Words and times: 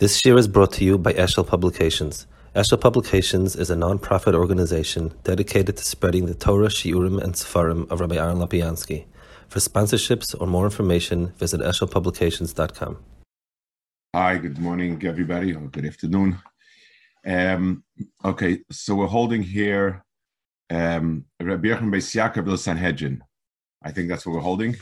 This 0.00 0.24
year 0.24 0.38
is 0.38 0.48
brought 0.48 0.72
to 0.72 0.84
you 0.86 0.96
by 0.96 1.12
Eshel 1.12 1.46
Publications. 1.46 2.26
Eshel 2.56 2.80
Publications 2.80 3.54
is 3.54 3.68
a 3.68 3.76
non-profit 3.76 4.34
organization 4.34 5.12
dedicated 5.24 5.76
to 5.76 5.84
spreading 5.84 6.24
the 6.24 6.32
Torah, 6.32 6.68
Shiurim, 6.68 7.22
and 7.22 7.34
Sefarim 7.34 7.86
of 7.90 8.00
Rabbi 8.00 8.16
Aaron 8.16 8.38
Lopiansky. 8.38 9.04
For 9.48 9.58
sponsorships 9.58 10.34
or 10.40 10.46
more 10.46 10.64
information, 10.64 11.34
visit 11.36 11.60
eshelpublications.com. 11.60 12.96
Hi, 14.14 14.38
good 14.38 14.58
morning, 14.58 15.04
everybody, 15.04 15.54
or 15.54 15.68
good 15.68 15.84
afternoon. 15.84 16.38
Um, 17.26 17.84
okay, 18.24 18.60
so 18.70 18.94
we're 18.94 19.06
holding 19.06 19.42
here 19.42 20.02
um, 20.70 21.26
Rabbi 21.38 21.68
Yochanan 21.68 21.92
Beis 21.92 22.16
Yaakov 22.16 22.58
Sanhedrin. 22.58 23.22
I 23.82 23.90
think 23.92 24.08
that's 24.08 24.24
what 24.24 24.34
we're 24.34 24.40
holding. 24.40 24.76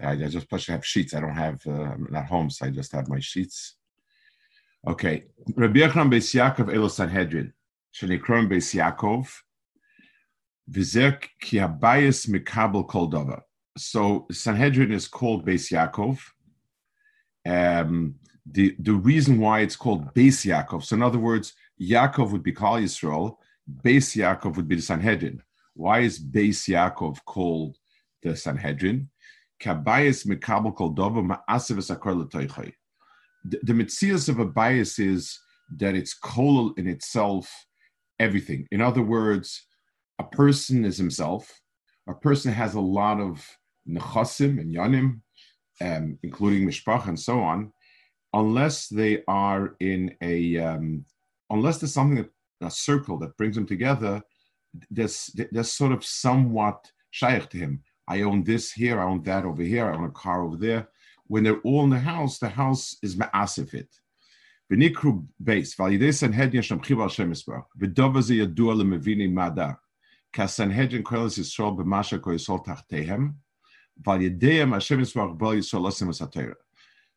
I, 0.00 0.12
I 0.12 0.28
just 0.28 0.48
plus 0.48 0.68
I 0.68 0.74
have 0.74 0.86
sheets. 0.86 1.12
I 1.12 1.18
don't 1.18 1.34
have 1.34 1.60
uh, 1.66 1.72
I'm 1.72 2.06
not 2.08 2.26
home, 2.26 2.50
so 2.50 2.66
I 2.66 2.70
just 2.70 2.92
have 2.92 3.08
my 3.08 3.18
sheets. 3.18 3.74
Okay, 4.84 5.26
Rabbi 5.54 5.78
Yochanan 5.78 6.10
Beis 6.10 6.34
Yaakov 6.34 6.74
Elo 6.74 6.88
Sanhedrin, 6.88 7.52
Shenikron 7.94 8.48
Beis 8.50 8.74
Yaakov, 8.74 9.28
Vizek 10.68 11.28
Ki 11.40 11.58
Habayis 11.58 12.28
Mikabel 12.28 12.88
Kol 12.88 13.08
Dava. 13.08 13.42
So 13.78 14.26
Sanhedrin 14.32 14.90
is 14.90 15.06
called 15.06 15.46
Beis 15.46 15.70
Yaakov. 15.70 16.18
Um, 17.46 18.16
the 18.44 18.74
the 18.80 18.92
reason 18.94 19.38
why 19.38 19.60
it's 19.60 19.76
called 19.76 20.12
Beis 20.14 20.44
Yaakov. 20.44 20.82
So 20.82 20.96
in 20.96 21.02
other 21.04 21.20
words, 21.20 21.54
Yaakov 21.80 22.32
would 22.32 22.42
be 22.42 22.52
Klal 22.52 22.82
Yisrael, 22.82 23.36
Beis 23.84 24.16
Yaakov 24.16 24.56
would 24.56 24.66
be 24.66 24.74
the 24.74 24.82
Sanhedrin. 24.82 25.40
Why 25.74 26.00
is 26.00 26.18
Beis 26.18 26.68
Yaakov 26.68 27.18
called 27.24 27.76
the 28.24 28.36
Sanhedrin? 28.36 29.10
Kabayis 29.62 30.26
Mikabel 30.26 30.74
Kol 30.74 30.92
Dava 30.92 31.24
Ma'asev 31.24 31.76
Esakor 31.76 32.16
L'Toichai 32.16 32.72
the, 33.44 33.58
the 33.62 33.72
mitzias 33.72 34.28
of 34.28 34.38
a 34.38 34.44
bias 34.44 34.98
is 34.98 35.38
that 35.76 35.94
it's 35.94 36.14
kol 36.14 36.72
in 36.74 36.86
itself 36.86 37.50
everything. 38.18 38.66
In 38.70 38.80
other 38.80 39.02
words, 39.02 39.66
a 40.18 40.24
person 40.24 40.84
is 40.84 40.96
himself. 40.96 41.60
A 42.08 42.14
person 42.14 42.52
has 42.52 42.74
a 42.74 42.80
lot 42.80 43.20
of 43.20 43.44
nechasim 43.88 44.60
and 44.60 44.74
yanim, 44.74 45.20
um, 45.80 46.18
including 46.22 46.68
mishpach 46.68 47.08
and 47.08 47.18
so 47.18 47.40
on, 47.40 47.72
unless 48.32 48.88
they 48.88 49.22
are 49.26 49.76
in 49.80 50.14
a 50.20 50.58
um, 50.58 51.04
unless 51.50 51.78
there's 51.78 51.94
something 51.94 52.16
that, 52.16 52.30
a 52.64 52.70
circle 52.70 53.18
that 53.18 53.36
brings 53.36 53.56
them 53.56 53.66
together. 53.66 54.22
There's 54.90 55.30
there's 55.50 55.72
sort 55.72 55.92
of 55.92 56.04
somewhat 56.04 56.90
shaykh 57.10 57.48
to 57.50 57.58
him. 57.58 57.82
I 58.06 58.22
own 58.22 58.44
this 58.44 58.70
here, 58.72 59.00
I 59.00 59.04
own 59.04 59.22
that 59.24 59.44
over 59.44 59.62
here, 59.62 59.90
I 59.90 59.96
own 59.96 60.04
a 60.04 60.10
car 60.10 60.44
over 60.44 60.56
there 60.56 60.88
when 61.32 61.44
they're 61.44 61.60
all 61.60 61.84
in 61.84 61.88
the 61.88 61.98
house, 61.98 62.38
the 62.38 62.48
house 62.50 62.98
is 63.02 63.16
ma'asifit. 63.16 63.88
V'nikru 64.70 65.26
base, 65.42 65.74
v'alidei 65.74 66.12
sanhedrin 66.12 66.60
shem 66.62 66.78
chiva 66.78 67.04
Hashem 67.04 67.32
Yisbarach, 67.32 68.22
ze 68.22 68.36
yadua 68.36 68.74
lemevini 68.76 69.32
mada, 69.32 69.78
ka 70.30 70.44
sanhedrin 70.44 71.02
koelis 71.02 71.38
Yisrael 71.38 71.74
b'masha 71.74 72.20
ko 72.20 72.32
Yisrael 72.32 72.62
tachtehem, 72.66 73.32
v'alideim 74.02 74.74
Hashem 74.74 75.00
Yisbarach 75.00 75.38
b'al 75.38 75.56
Yisrael 75.56 75.86
lasim 75.86 76.08
asatera. 76.08 76.52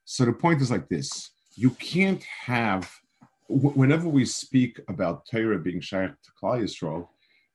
So 0.06 0.24
the 0.24 0.32
point 0.32 0.62
is 0.62 0.72
like 0.72 0.88
this, 0.88 1.32
you 1.56 1.72
can't 1.72 2.24
have, 2.24 2.90
whenever 3.50 4.08
we 4.08 4.24
speak 4.24 4.80
about 4.88 5.26
Torah 5.30 5.60
being 5.60 5.82
shaykh 5.82 6.12
to 6.24 6.32
Klal 6.42 6.64
Yisrael, 6.64 7.10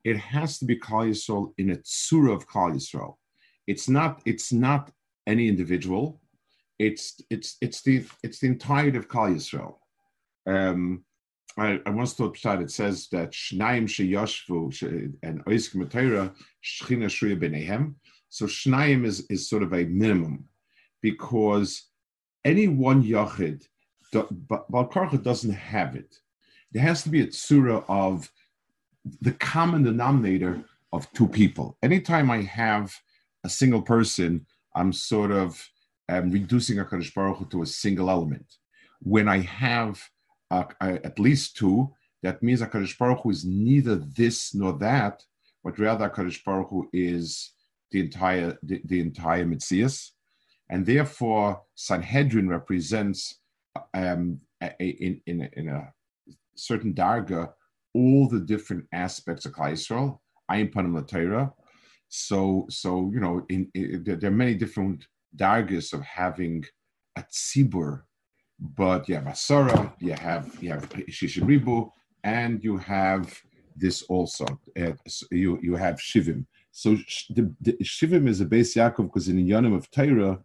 it 0.04 0.18
has 0.18 0.58
to 0.58 0.66
be 0.66 0.76
Klal 0.78 1.08
Yisrael 1.08 1.54
in 1.56 1.70
a 1.70 1.76
tzura 1.76 2.34
of 2.34 2.46
Klal 2.46 2.74
Yisrael. 2.74 3.14
It's 3.66 3.88
not, 3.88 4.20
it's 4.26 4.52
not 4.52 4.90
any 5.26 5.48
individual, 5.48 6.20
it's 6.80 7.20
it's 7.28 7.58
it's 7.60 7.82
the 7.82 8.06
it's 8.22 8.40
the 8.40 8.46
entirety 8.46 8.96
of 8.96 9.06
Klal 9.06 9.34
Yisrael. 9.34 9.74
Um, 10.46 11.04
I, 11.58 11.78
I 11.84 11.90
once 11.90 12.14
thought 12.14 12.36
Pshat, 12.36 12.62
it 12.62 12.70
says 12.70 13.08
that 13.12 13.32
Shnaim 13.32 13.84
Sheyashvu 13.84 15.14
and 15.22 15.44
Oisk 15.44 15.74
Matera 15.74 16.34
Shchina 16.64 17.06
Shriya 17.06 17.38
Benehem. 17.38 17.96
So 18.30 18.46
Shnaim 18.46 19.04
is, 19.04 19.26
is 19.28 19.48
sort 19.48 19.62
of 19.62 19.74
a 19.74 19.84
minimum 19.84 20.46
because 21.02 21.88
any 22.44 22.68
one 22.68 23.02
Yachid, 23.02 23.64
Balkarcha 24.14 25.22
doesn't 25.22 25.52
have 25.52 25.96
it. 25.96 26.16
There 26.72 26.82
has 26.82 27.02
to 27.02 27.10
be 27.10 27.20
a 27.20 27.26
tsura 27.26 27.84
of 27.88 28.30
the 29.20 29.32
common 29.32 29.82
denominator 29.82 30.64
of 30.92 31.12
two 31.12 31.28
people. 31.28 31.76
Anytime 31.82 32.30
I 32.30 32.42
have 32.42 32.94
a 33.44 33.50
single 33.50 33.82
person, 33.82 34.46
I'm 34.74 34.92
sort 34.92 35.32
of 35.32 35.68
reducing 36.18 36.78
HaKadosh 36.78 37.14
Baruch 37.14 37.38
Hu 37.38 37.46
to 37.46 37.62
a 37.62 37.66
single 37.66 38.10
element. 38.10 38.46
When 39.00 39.28
I 39.28 39.38
have 39.38 40.02
uh, 40.50 40.64
at 40.80 41.18
least 41.18 41.56
two, 41.56 41.92
that 42.22 42.42
means 42.42 42.60
HaKadosh 42.60 42.98
Baruch 42.98 43.20
Hu 43.22 43.30
is 43.30 43.44
neither 43.44 43.96
this 43.96 44.54
nor 44.54 44.72
that, 44.78 45.22
but 45.62 45.78
rather 45.78 46.08
HaKadosh 46.08 46.44
Baruch 46.44 46.68
Hu 46.70 46.88
is 46.92 47.52
the 47.90 48.00
entire, 48.00 48.58
the, 48.62 48.80
the 48.84 49.00
entire 49.00 49.44
Mitzias. 49.44 50.10
And 50.68 50.86
therefore, 50.86 51.62
Sanhedrin 51.74 52.48
represents 52.48 53.38
um, 53.94 54.40
a, 54.60 54.70
a, 54.80 54.88
in, 54.88 55.20
in, 55.26 55.42
a, 55.42 55.48
in 55.58 55.68
a 55.68 55.92
certain 56.56 56.94
darga 56.94 57.52
all 57.94 58.28
the 58.28 58.40
different 58.40 58.84
aspects 58.92 59.46
of 59.46 59.52
Klal 59.52 59.72
Yisrael. 59.72 60.18
Ayin 60.50 60.72
Panim 60.72 61.06
Torah. 61.06 61.52
So, 62.08 62.66
so 62.68 63.10
you 63.12 63.20
know, 63.20 63.44
in, 63.48 63.70
in, 63.74 64.02
there 64.04 64.30
are 64.30 64.34
many 64.34 64.54
different 64.54 65.06
dargis 65.36 65.92
of 65.92 66.02
having 66.02 66.64
a 67.16 67.22
tzibur, 67.22 68.02
but 68.58 69.08
you 69.08 69.14
have 69.14 69.24
asara, 69.24 69.92
you 69.98 70.12
have 70.12 70.56
you 70.60 70.70
have 70.70 70.88
shishiribu, 70.88 71.90
and 72.24 72.62
you 72.62 72.76
have 72.76 73.40
this 73.76 74.02
also. 74.02 74.44
Uh, 74.78 74.92
you 75.30 75.58
you 75.62 75.76
have 75.76 75.96
shivim. 75.96 76.44
So 76.72 76.96
the, 77.30 77.52
the 77.60 77.72
shivim 77.82 78.28
is 78.28 78.40
a 78.40 78.44
base 78.44 78.74
Yaakov 78.74 79.04
because 79.04 79.28
in 79.28 79.36
the 79.36 79.50
Yonim 79.50 79.74
of 79.74 79.90
Torah, 79.90 80.38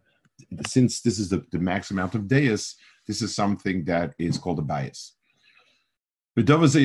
since 0.66 1.00
this 1.00 1.18
is 1.18 1.28
the, 1.28 1.44
the 1.52 1.58
max 1.58 1.90
amount 1.90 2.14
of 2.14 2.26
days, 2.26 2.74
this 3.06 3.22
is 3.22 3.34
something 3.34 3.84
that 3.84 4.14
is 4.18 4.38
called 4.38 4.58
a 4.58 4.62
bias. 4.62 5.12
It's 6.36 6.50
also 6.50 6.78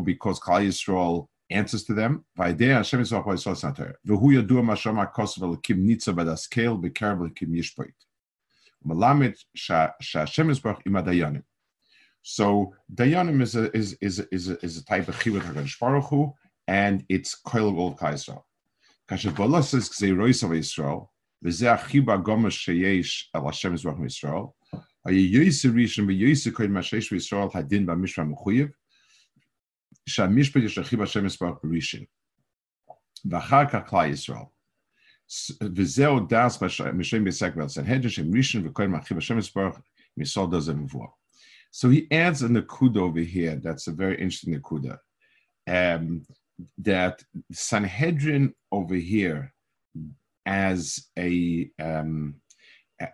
because 0.00 0.40
Klal 0.40 0.66
Yisrael 0.66 1.28
answers 1.50 1.84
to 1.84 1.94
them. 1.94 2.24
So 12.26 12.72
dayanim 12.94 13.42
is 13.42 13.54
a 13.54 13.76
is 13.76 13.98
is 14.00 14.20
is 14.32 14.48
is 14.48 14.78
a 14.78 14.84
type 14.86 15.08
of 15.08 15.16
chiyuv 15.16 15.42
Hakadosh 15.42 15.78
Baruch 15.78 16.04
Hu, 16.04 16.32
and 16.66 17.04
it's 17.10 17.38
koil 17.46 17.74
gol 17.74 17.94
kaisrael. 17.94 18.42
Kasher 19.06 19.34
bolas 19.34 19.74
is 19.74 19.90
gzeirois 19.90 20.42
of 20.42 20.54
Israel. 20.54 21.12
V'zeh 21.44 21.76
achiba 21.76 22.22
gomes 22.22 22.54
sheyesh 22.54 23.24
el 23.34 23.44
Hashem 23.44 23.74
Yisbarach 23.74 24.00
Yisrael. 24.00 24.54
Hayi 25.06 25.30
yoyse 25.30 25.70
rishon 25.70 26.06
v'yoyse 26.06 26.50
koil 26.50 26.70
mashesh 26.70 27.12
Yisrael 27.12 27.52
hadin 27.52 27.84
b'mishra 27.84 28.24
mechuyev. 28.26 28.72
שהמשפט 30.05 30.61
יש 30.63 30.77
רכיב 30.77 31.01
השם 31.01 31.25
מספר 31.25 31.53
ראשון, 31.63 32.01
ואחר 33.29 33.69
כך 33.69 33.89
כלל 33.89 34.11
ישראל. 34.11 34.39
וזהו 35.75 36.19
דס 36.19 36.63
משם 36.93 37.23
ביסק 37.23 37.51
ועל 37.55 37.67
סנהדרין 37.67 38.09
שהם 38.09 38.37
ראשון 38.37 38.67
וקודם 38.67 38.95
רכיב 38.95 39.17
השם 39.17 39.37
מספר 39.37 39.69
מסוד 40.17 40.53
הזה 40.53 40.73
מבואר. 40.73 41.07
So 41.71 41.89
he 41.89 42.07
adds 42.11 42.41
a 42.41 42.49
nakuda 42.49 42.97
over 42.97 43.19
here. 43.19 43.55
That's 43.55 43.87
a 43.87 43.91
very 43.91 44.15
interesting 44.19 44.59
nakuda. 44.59 44.97
Um, 45.67 46.25
that 46.79 47.23
Sanhedrin 47.51 48.53
over 48.71 48.95
here, 48.95 49.53
as 50.45 51.07
a 51.17 51.69
um, 51.79 52.41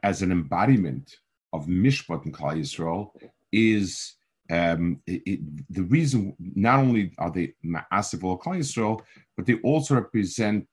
as 0.04 0.22
an 0.22 0.32
embodiment 0.32 1.16
of 1.54 1.68
Mishpat 1.68 2.26
and 2.26 2.34
Klal 2.34 2.58
Yisrael, 2.58 3.12
is 3.52 4.16
um, 4.51 5.01
it, 5.07 5.23
it, 5.27 5.41
the 5.71 5.83
reason 5.83 6.35
not 6.39 6.81
only 6.81 7.13
are 7.19 7.31
they 7.31 7.55
ma'asiv 7.65 8.25
or 8.25 8.39
Yisrael, 8.41 9.01
but 9.37 9.47
they 9.47 9.55
also 9.63 9.95
represent 9.95 10.67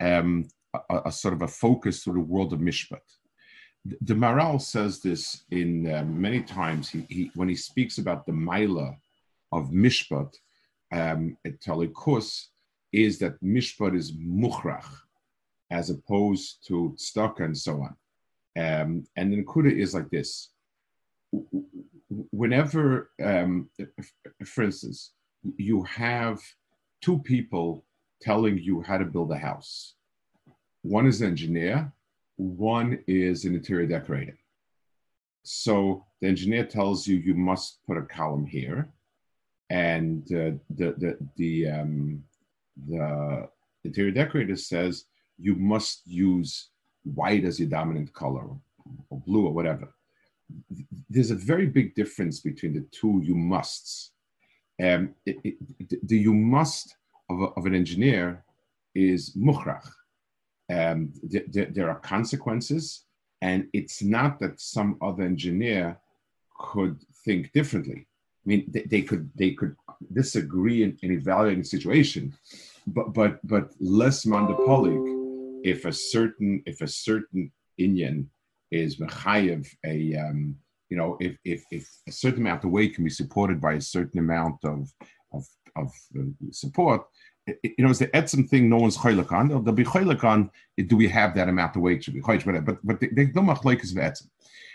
um, 0.00 0.46
a, 0.88 1.02
a, 1.06 1.12
sort 1.12 1.34
of 1.34 1.42
a 1.42 1.48
focus 1.48 2.04
to 2.04 2.12
the 2.12 2.20
world 2.20 2.52
of 2.52 2.60
Mishpat. 2.60 3.00
The, 3.84 3.96
the 4.02 4.14
Maharal 4.14 4.60
says 4.60 5.00
this 5.00 5.44
in 5.50 5.92
uh, 5.92 6.04
many 6.04 6.42
times 6.42 6.88
he, 6.88 7.04
he, 7.08 7.30
when 7.34 7.48
he 7.48 7.56
speaks 7.56 7.98
about 7.98 8.24
the 8.24 8.32
mila 8.32 8.96
of 9.50 9.70
Mishpat 9.70 10.32
um, 10.92 11.36
at 11.44 11.60
Talikus, 11.60 12.46
is 12.92 13.18
that 13.18 13.42
Mishpat 13.42 13.96
is 13.96 14.12
Mukhrach 14.12 14.86
as 15.70 15.90
opposed 15.90 16.64
to 16.68 16.94
Stock 16.96 17.40
and 17.40 17.56
so 17.56 17.82
on. 17.82 17.96
Um, 18.56 19.04
and 19.16 19.32
then 19.32 19.44
Kuda 19.44 19.76
is 19.76 19.94
like 19.94 20.08
this 20.10 20.50
whenever, 22.30 23.10
um, 23.22 23.68
for 24.44 24.64
instance, 24.64 25.12
you 25.56 25.82
have 25.84 26.40
two 27.00 27.18
people 27.20 27.84
telling 28.20 28.58
you 28.58 28.80
how 28.80 28.98
to 28.98 29.04
build 29.04 29.30
a 29.32 29.38
house, 29.38 29.94
one 30.82 31.06
is 31.06 31.20
an 31.20 31.28
engineer 31.28 31.92
one 32.36 32.98
is 33.06 33.44
an 33.44 33.54
interior 33.54 33.86
decorator. 33.86 34.38
So 35.42 36.04
the 36.20 36.28
engineer 36.28 36.64
tells 36.64 37.06
you 37.06 37.16
you 37.16 37.34
must 37.34 37.84
put 37.86 37.98
a 37.98 38.02
column 38.02 38.46
here, 38.46 38.88
and 39.70 40.22
uh, 40.32 40.56
the 40.70 40.94
the 40.98 41.18
the 41.36 41.68
um, 41.68 42.24
the 42.88 43.48
interior 43.84 44.10
decorator 44.10 44.56
says 44.56 45.04
you 45.38 45.54
must 45.54 46.06
use 46.06 46.70
white 47.02 47.44
as 47.44 47.60
your 47.60 47.68
dominant 47.68 48.12
color, 48.14 48.48
or 49.10 49.20
blue, 49.26 49.46
or 49.46 49.52
whatever. 49.52 49.92
There's 51.08 51.30
a 51.30 51.36
very 51.36 51.66
big 51.66 51.94
difference 51.94 52.40
between 52.40 52.74
the 52.74 52.86
two 52.90 53.20
you 53.24 53.34
musts. 53.34 54.10
Um, 54.82 55.14
it, 55.24 55.36
it, 55.44 56.08
the 56.08 56.18
you 56.18 56.34
must 56.34 56.96
of, 57.30 57.40
a, 57.40 57.44
of 57.56 57.66
an 57.66 57.74
engineer 57.74 58.44
is 58.94 59.34
mukhrach. 59.36 59.88
Um, 60.72 61.12
th- 61.30 61.50
th- 61.52 61.68
there 61.72 61.90
are 61.90 62.00
consequences, 62.00 63.04
and 63.42 63.68
it's 63.72 64.02
not 64.02 64.40
that 64.40 64.60
some 64.60 64.96
other 65.00 65.22
engineer 65.22 65.98
could 66.58 66.98
think 67.24 67.52
differently. 67.52 68.06
I 68.06 68.48
mean, 68.48 68.64
they, 68.68 68.82
they 68.82 69.02
could 69.02 69.30
they 69.34 69.52
could 69.52 69.76
disagree 70.12 70.82
in, 70.82 70.98
in 71.02 71.12
evaluating 71.12 71.60
the 71.60 71.68
situation, 71.68 72.34
but 72.86 73.12
but 73.12 73.46
but 73.46 73.72
less 73.80 74.24
mandapolig 74.24 75.02
if 75.64 75.84
a 75.84 75.92
certain 75.92 76.62
if 76.66 76.80
a 76.80 76.88
certain 76.88 77.50
Indian 77.78 78.30
is 78.82 78.96
mechayev 79.02 79.64
a 79.84 79.96
um, 80.24 80.40
you 80.90 80.96
know 80.98 81.16
if, 81.20 81.34
if 81.44 81.60
if 81.70 81.84
a 82.10 82.12
certain 82.12 82.42
amount 82.44 82.64
of 82.64 82.70
weight 82.70 82.94
can 82.94 83.04
be 83.04 83.20
supported 83.20 83.58
by 83.60 83.74
a 83.74 83.88
certain 83.96 84.18
amount 84.26 84.58
of 84.64 84.80
of 85.32 85.44
of 85.76 85.88
uh, 86.18 86.30
support, 86.52 87.02
you 87.46 87.84
know, 87.84 87.90
it's 87.90 87.98
the 87.98 88.08
etzim 88.08 88.48
thing 88.48 88.68
no 88.68 88.78
one's 88.78 88.96
chaylik 88.96 89.32
on. 89.32 89.48
They'll 89.48 89.60
be 89.60 89.84
chaylik 89.84 90.24
on, 90.24 90.50
do 90.86 90.96
we 90.96 91.08
have 91.08 91.34
that 91.34 91.48
amount 91.48 91.76
of 91.76 91.82
weight? 91.82 92.02
Should 92.02 92.14
be 92.14 92.20
chaylik, 92.20 92.64
but 92.64 92.78
but 92.82 93.00
they 93.00 93.26
don't 93.26 93.46
machlek 93.46 93.82
is 93.82 93.94
etzim. 93.94 94.28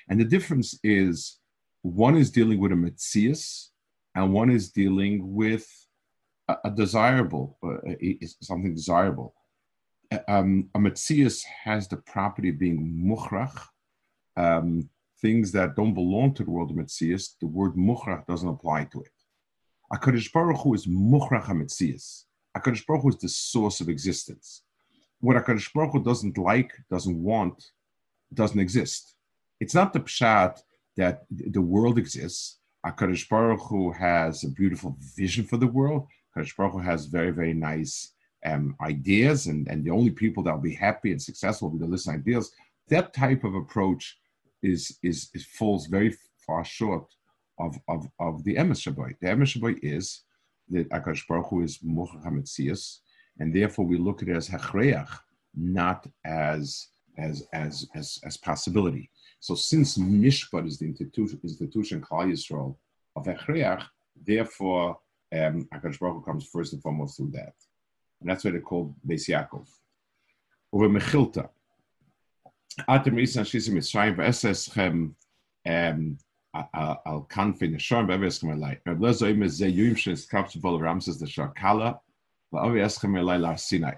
And 0.10 0.20
the 0.20 0.26
difference 0.26 0.78
is 0.84 1.40
one 1.82 2.18
is 2.18 2.32
dealing 2.32 2.60
with 2.60 2.72
a 2.72 2.76
metzias 2.76 3.70
and 4.16 4.34
one 4.34 4.50
is 4.50 4.72
dealing 4.72 5.34
with 5.34 5.68
a, 6.48 6.58
a 6.66 6.72
desirable, 6.72 7.58
uh, 7.64 7.96
something 8.42 8.76
desirable. 8.76 9.34
Um, 10.28 10.70
a 10.76 10.80
metzias 10.80 11.44
has 11.64 11.88
the 11.88 11.98
property 11.98 12.50
of 12.50 12.60
being 12.60 13.04
muchrach. 13.04 13.58
Um, 14.44 14.90
things 15.22 15.52
that 15.52 15.76
don't 15.76 15.94
belong 15.94 16.34
to 16.36 16.44
the 16.44 16.52
world 16.52 16.72
of 16.72 16.78
metzias, 16.78 17.24
the 17.42 17.48
word 17.48 17.74
muchrach 17.76 18.26
doesn't 18.26 18.56
apply 18.56 18.86
to 18.86 19.02
it. 19.02 19.18
A 19.92 19.98
Kaddish 19.98 20.32
Baruch 20.32 20.62
Hu 20.62 20.74
is 20.74 20.88
muchrach 20.88 21.48
metzias 21.48 22.24
HaKadosh 22.58 22.86
Baruch 22.86 23.04
Hu 23.04 23.10
is 23.10 23.18
the 23.18 23.30
source 23.30 23.82
of 23.82 23.90
existence. 23.90 24.64
What 25.20 25.38
HaKadosh 25.38 25.72
Baruch 25.74 25.94
Hu 25.94 26.04
doesn't 26.04 26.38
like, 26.38 26.72
doesn't 26.90 27.22
want, 27.22 27.72
doesn't 28.34 28.60
exist. 28.60 29.16
It's 29.60 29.76
not 29.76 29.94
the 29.94 30.00
pshat 30.00 30.62
that 30.98 31.26
the 31.30 31.62
world 31.62 31.98
exists. 31.98 32.60
HaKadosh 32.86 33.28
Baruch 33.30 33.62
Hu 33.62 33.92
has 33.92 34.44
a 34.44 34.50
beautiful 34.50 34.98
vision 35.16 35.46
for 35.46 35.58
the 35.58 35.68
world. 35.68 36.08
HaKadosh 36.36 36.56
Baruch 36.56 36.74
Hu 36.74 36.80
has 36.80 37.06
very, 37.06 37.32
very 37.32 37.54
nice 37.54 38.14
um, 38.46 38.76
ideas, 38.82 39.48
and, 39.48 39.68
and 39.68 39.84
the 39.84 39.92
only 39.92 40.12
people 40.12 40.42
that 40.44 40.54
will 40.54 40.62
be 40.62 40.76
happy 40.76 41.12
and 41.12 41.22
successful 41.22 41.70
will 41.70 41.78
be 41.78 41.86
the 41.86 41.92
listen 41.92 42.16
ideas. 42.16 42.52
That 42.88 43.14
type 43.14 43.44
of 43.44 43.54
approach 43.54 44.18
is, 44.62 44.98
is, 45.04 45.30
is 45.34 45.46
falls 45.46 45.88
very 45.88 46.16
far 46.46 46.64
short 46.66 47.06
of, 47.60 47.78
of, 47.88 48.08
of 48.20 48.44
the 48.44 48.56
Emes 48.56 48.82
Shabbat. 48.82 49.20
The 49.20 49.28
Emes 49.28 49.58
Shabbat 49.58 49.80
is 49.84 50.24
that 50.70 50.90
Akash 50.90 51.28
Baruch 51.28 51.48
Hu 51.50 51.62
is 51.62 51.80
Mochach 51.80 52.24
HaMetzias, 52.26 53.00
and 53.40 53.54
therefore 53.54 53.86
we 53.86 53.98
look 53.98 54.22
at 54.22 54.30
it 54.30 54.36
as 54.36 54.50
Hachreach, 54.50 55.10
not 55.56 56.08
as 56.26 56.88
as 57.18 57.48
as 57.54 57.88
as, 57.96 58.20
as 58.24 58.38
possibility. 58.38 59.10
So 59.40 59.56
since 59.56 59.98
Mishpat 59.98 60.68
is 60.68 60.80
the 60.80 60.86
institution, 60.86 61.40
institution 61.44 62.02
Klal 62.02 62.32
Yisrael 62.32 62.76
of 63.16 63.26
Hachreach, 63.26 63.84
therefore 64.26 65.00
um, 65.34 65.68
Akash 65.74 66.00
Baruch 66.00 66.18
Hu 66.18 66.22
comes 66.22 66.46
first 66.46 66.74
and 66.74 66.82
foremost 66.82 67.18
through 67.18 67.32
that, 67.32 67.54
and 68.22 68.30
that's 68.30 68.44
why 68.44 68.52
they're 68.52 68.62
called 68.62 68.96
Beis 69.08 69.28
Yaakov. 69.28 69.68
Over 70.72 70.90
Mechilta. 70.90 71.50
Atem 72.88 73.16
Risa 73.16 73.42
Shisa 73.42 73.72
Mitzrayim 73.72 74.16
v'eseschem 74.16 75.14
um, 75.66 76.18
al 76.54 77.28
kanfin 77.30 77.80
shorn 77.80 78.08
be 78.08 78.14
eschem 78.14 78.60
lei 78.60 78.80
er 78.86 78.96
blazo 78.96 79.30
im 79.30 79.48
ze 79.48 79.68
yum 79.68 79.96
shis 79.96 80.26
kaps 80.28 80.56
vol 80.56 80.80
ramses 80.80 81.18
de 81.18 81.26
shakala 81.26 82.00
va 82.52 82.60
ave 82.66 82.80
eschem 82.80 83.24
lei 83.24 83.38
la 83.38 83.56
sinai 83.56 83.96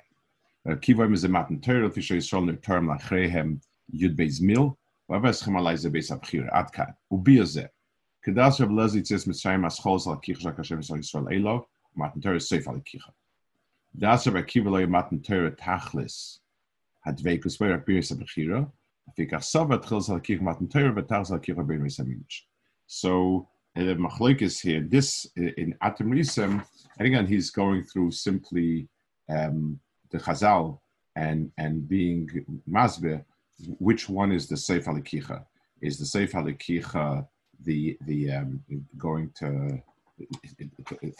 er 0.65 0.75
kiva 0.75 1.03
im 1.05 1.15
ze 1.15 1.27
matn 1.27 1.61
ter 1.61 1.89
fi 1.89 2.01
shoy 2.01 2.19
shon 2.19 2.47
der 2.47 2.57
term 2.57 2.87
la 2.87 2.97
khrehem 2.97 3.61
yud 3.93 4.17
beis 4.17 4.41
mil 4.41 4.77
va 5.07 5.15
ave 5.15 5.29
eschem 5.29 5.61
lei 5.63 5.75
ze 5.75 5.89
beis 5.89 6.11
abkhir 6.11 6.49
at 6.53 6.73
kan 6.73 6.93
u 7.09 7.17
bi 7.17 7.45
ze 7.45 7.69
kedas 8.25 8.59
er 8.59 8.67
blazo 8.67 8.99
itzes 8.99 9.27
mit 9.27 9.37
shaim 9.37 9.65
as 9.65 9.79
khos 9.79 10.07
al 10.07 10.19
yisrael 10.19 11.65
das 13.93 14.25
tachlis 15.55 16.40
so, 22.87 23.47
the 23.75 23.95
machloik 23.95 24.41
is 24.41 24.59
here. 24.59 24.81
This 24.81 25.25
in 25.37 25.75
Atem 25.81 26.09
Risem, 26.13 26.63
and 26.99 27.07
again, 27.07 27.25
he's 27.25 27.49
going 27.49 27.83
through 27.85 28.11
simply 28.11 28.89
um, 29.29 29.79
the 30.11 30.17
Chazal 30.17 30.79
and 31.15 31.51
and 31.57 31.87
being 31.87 32.29
masbe. 32.69 33.23
Which 33.79 34.09
one 34.09 34.31
is 34.31 34.47
the 34.47 34.55
Seif 34.55 34.85
Alikicha? 34.85 35.45
Is 35.81 35.97
the 35.97 36.05
Seif 36.05 36.31
Alikicha 36.33 37.25
the 37.63 37.97
the 38.05 38.31
um, 38.31 38.61
going 38.97 39.31
to 39.35 39.81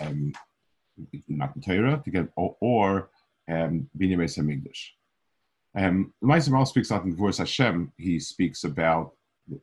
um, 0.01 0.34
Matan 1.30 1.62
Torah 1.62 2.01
to 2.04 2.12
get 2.12 2.27
or, 2.36 2.57
or 2.60 3.10
um, 3.50 3.89
Hamikdash? 3.98 4.89
Um, 5.76 6.14
Meiser 6.24 6.68
speaks 6.68 6.92
out 6.92 7.06
in 7.06 7.16
Voice 7.16 7.38
Hashem. 7.38 7.92
He 7.98 8.20
speaks 8.20 8.64
about, 8.64 9.14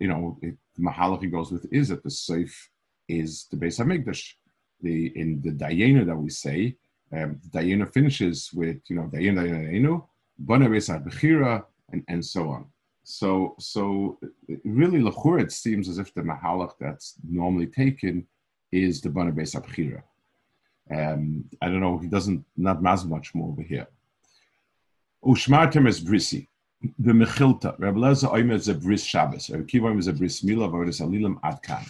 you 0.00 0.08
know, 0.08 0.38
it, 0.42 0.56
the 0.74 0.82
Mahalach 0.82 1.22
he 1.22 1.28
goes 1.28 1.52
with 1.52 1.66
is 1.70 1.88
that 1.88 2.02
the 2.02 2.10
safe 2.10 2.70
is 3.08 3.46
the 3.50 3.56
Beis 3.56 3.78
Hamikdash. 3.78 4.34
The 4.80 5.12
in 5.16 5.42
the 5.42 5.50
Dayena 5.50 6.06
that 6.06 6.16
we 6.16 6.30
say, 6.30 6.76
um, 7.12 7.40
the 7.52 7.90
finishes 7.92 8.50
with, 8.54 8.78
you 8.88 8.96
know, 8.96 9.10
Dayena 9.12 9.42
Dayena 9.42 10.04
Bana 10.38 10.68
Beis 10.68 11.64
and 11.92 12.04
and 12.08 12.24
so 12.24 12.48
on. 12.48 12.66
So 13.02 13.56
so 13.58 14.18
really, 14.64 15.00
lachur 15.00 15.42
it 15.42 15.50
seems 15.50 15.88
as 15.88 15.98
if 15.98 16.14
the 16.14 16.22
Mahalach 16.22 16.74
that's 16.78 17.14
normally 17.28 17.66
taken 17.66 18.26
is 18.70 19.00
the 19.00 19.10
Bana 19.10 19.32
Beis 19.32 19.56
Bechira. 19.60 20.02
Um, 20.90 21.44
I 21.60 21.66
don't 21.66 21.80
know. 21.80 21.98
He 21.98 22.06
doesn't 22.06 22.44
not 22.56 22.84
as 22.86 23.04
much 23.04 23.34
more 23.34 23.48
over 23.48 23.62
here. 23.62 23.88
Ushmartem 25.24 25.88
is 25.88 26.00
brisi. 26.00 26.46
The 26.98 27.12
Mechilta. 27.12 27.74
Rabbi 27.78 27.98
Eliezer 27.98 28.28
Oimer 28.28 28.54
is 28.54 28.68
a 28.68 28.74
bris 28.74 29.02
Shabbos. 29.04 29.50
Rabbi 29.50 29.64
Akiva 29.64 29.98
is 29.98 30.06
a 30.06 30.12
bris 30.12 30.44
Mila, 30.44 30.68
but 30.68 30.88
it's 30.88 31.00
a 31.00 31.04
lilam 31.04 31.40
adkan. 31.40 31.84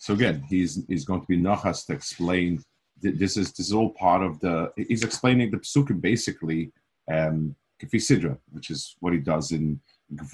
So 0.00 0.14
again, 0.14 0.44
he's 0.48 0.84
he's 0.88 1.04
going 1.04 1.20
to 1.20 1.26
be 1.26 1.38
nachas 1.38 1.86
to 1.86 1.92
explain. 1.92 2.62
This 3.00 3.36
is 3.36 3.52
this 3.52 3.66
is 3.66 3.72
all 3.72 3.90
part 3.90 4.22
of 4.22 4.40
the. 4.40 4.72
He's 4.76 5.04
explaining 5.04 5.50
the 5.52 5.58
psukim 5.58 6.00
basically, 6.00 6.72
um, 7.10 7.54
Sidra, 7.82 8.36
which 8.50 8.70
is 8.70 8.96
what 9.00 9.12
he 9.12 9.20
does 9.20 9.52
in 9.52 9.80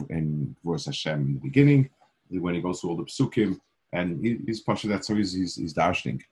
in 0.09 0.57
Gvurus 0.65 0.87
Hashem 0.87 1.21
in 1.21 1.35
the 1.35 1.41
beginning, 1.41 1.91
when 2.31 2.55
he 2.55 2.63
goes 2.63 2.81
through 2.81 2.91
all 2.91 2.97
the 2.97 3.05
psukim, 3.05 3.61
and 3.93 4.25
he, 4.25 4.39
he's 4.47 4.61
pushing 4.61 4.91
that, 4.91 5.05
so 5.05 5.15
he's 5.15 5.35
he's, 5.35 5.57
he's 5.57 5.75
dashing. 5.75 6.23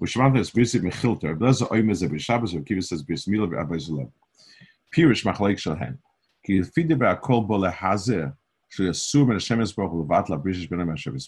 Ushmartem 0.00 0.38
is 0.38 0.50
brisi 0.50 0.80
Mechilta. 0.80 1.24
Rabbi 1.24 1.44
Eliezer 1.44 1.66
Oimer 1.66 1.90
is 1.90 2.02
a 2.02 2.08
bris 2.08 2.22
Shabbos. 2.22 2.54
Rabbi 2.54 2.64
Akiva 2.64 2.84
says 2.84 3.02
bris 3.02 3.26
Mila, 3.26 3.48
Rabbi 3.48 3.76
Pirish 4.94 5.98
Ki 6.44 6.62
fide 6.62 6.98
ba 6.98 7.16
kol 7.16 7.42
bo 7.42 7.58
lehazer 7.58 8.32
yasur 8.78 9.26
ben 9.26 9.34
Hashem 9.34 9.60
levat 9.60 10.70
ben 10.70 10.88
Hashem 10.88 11.18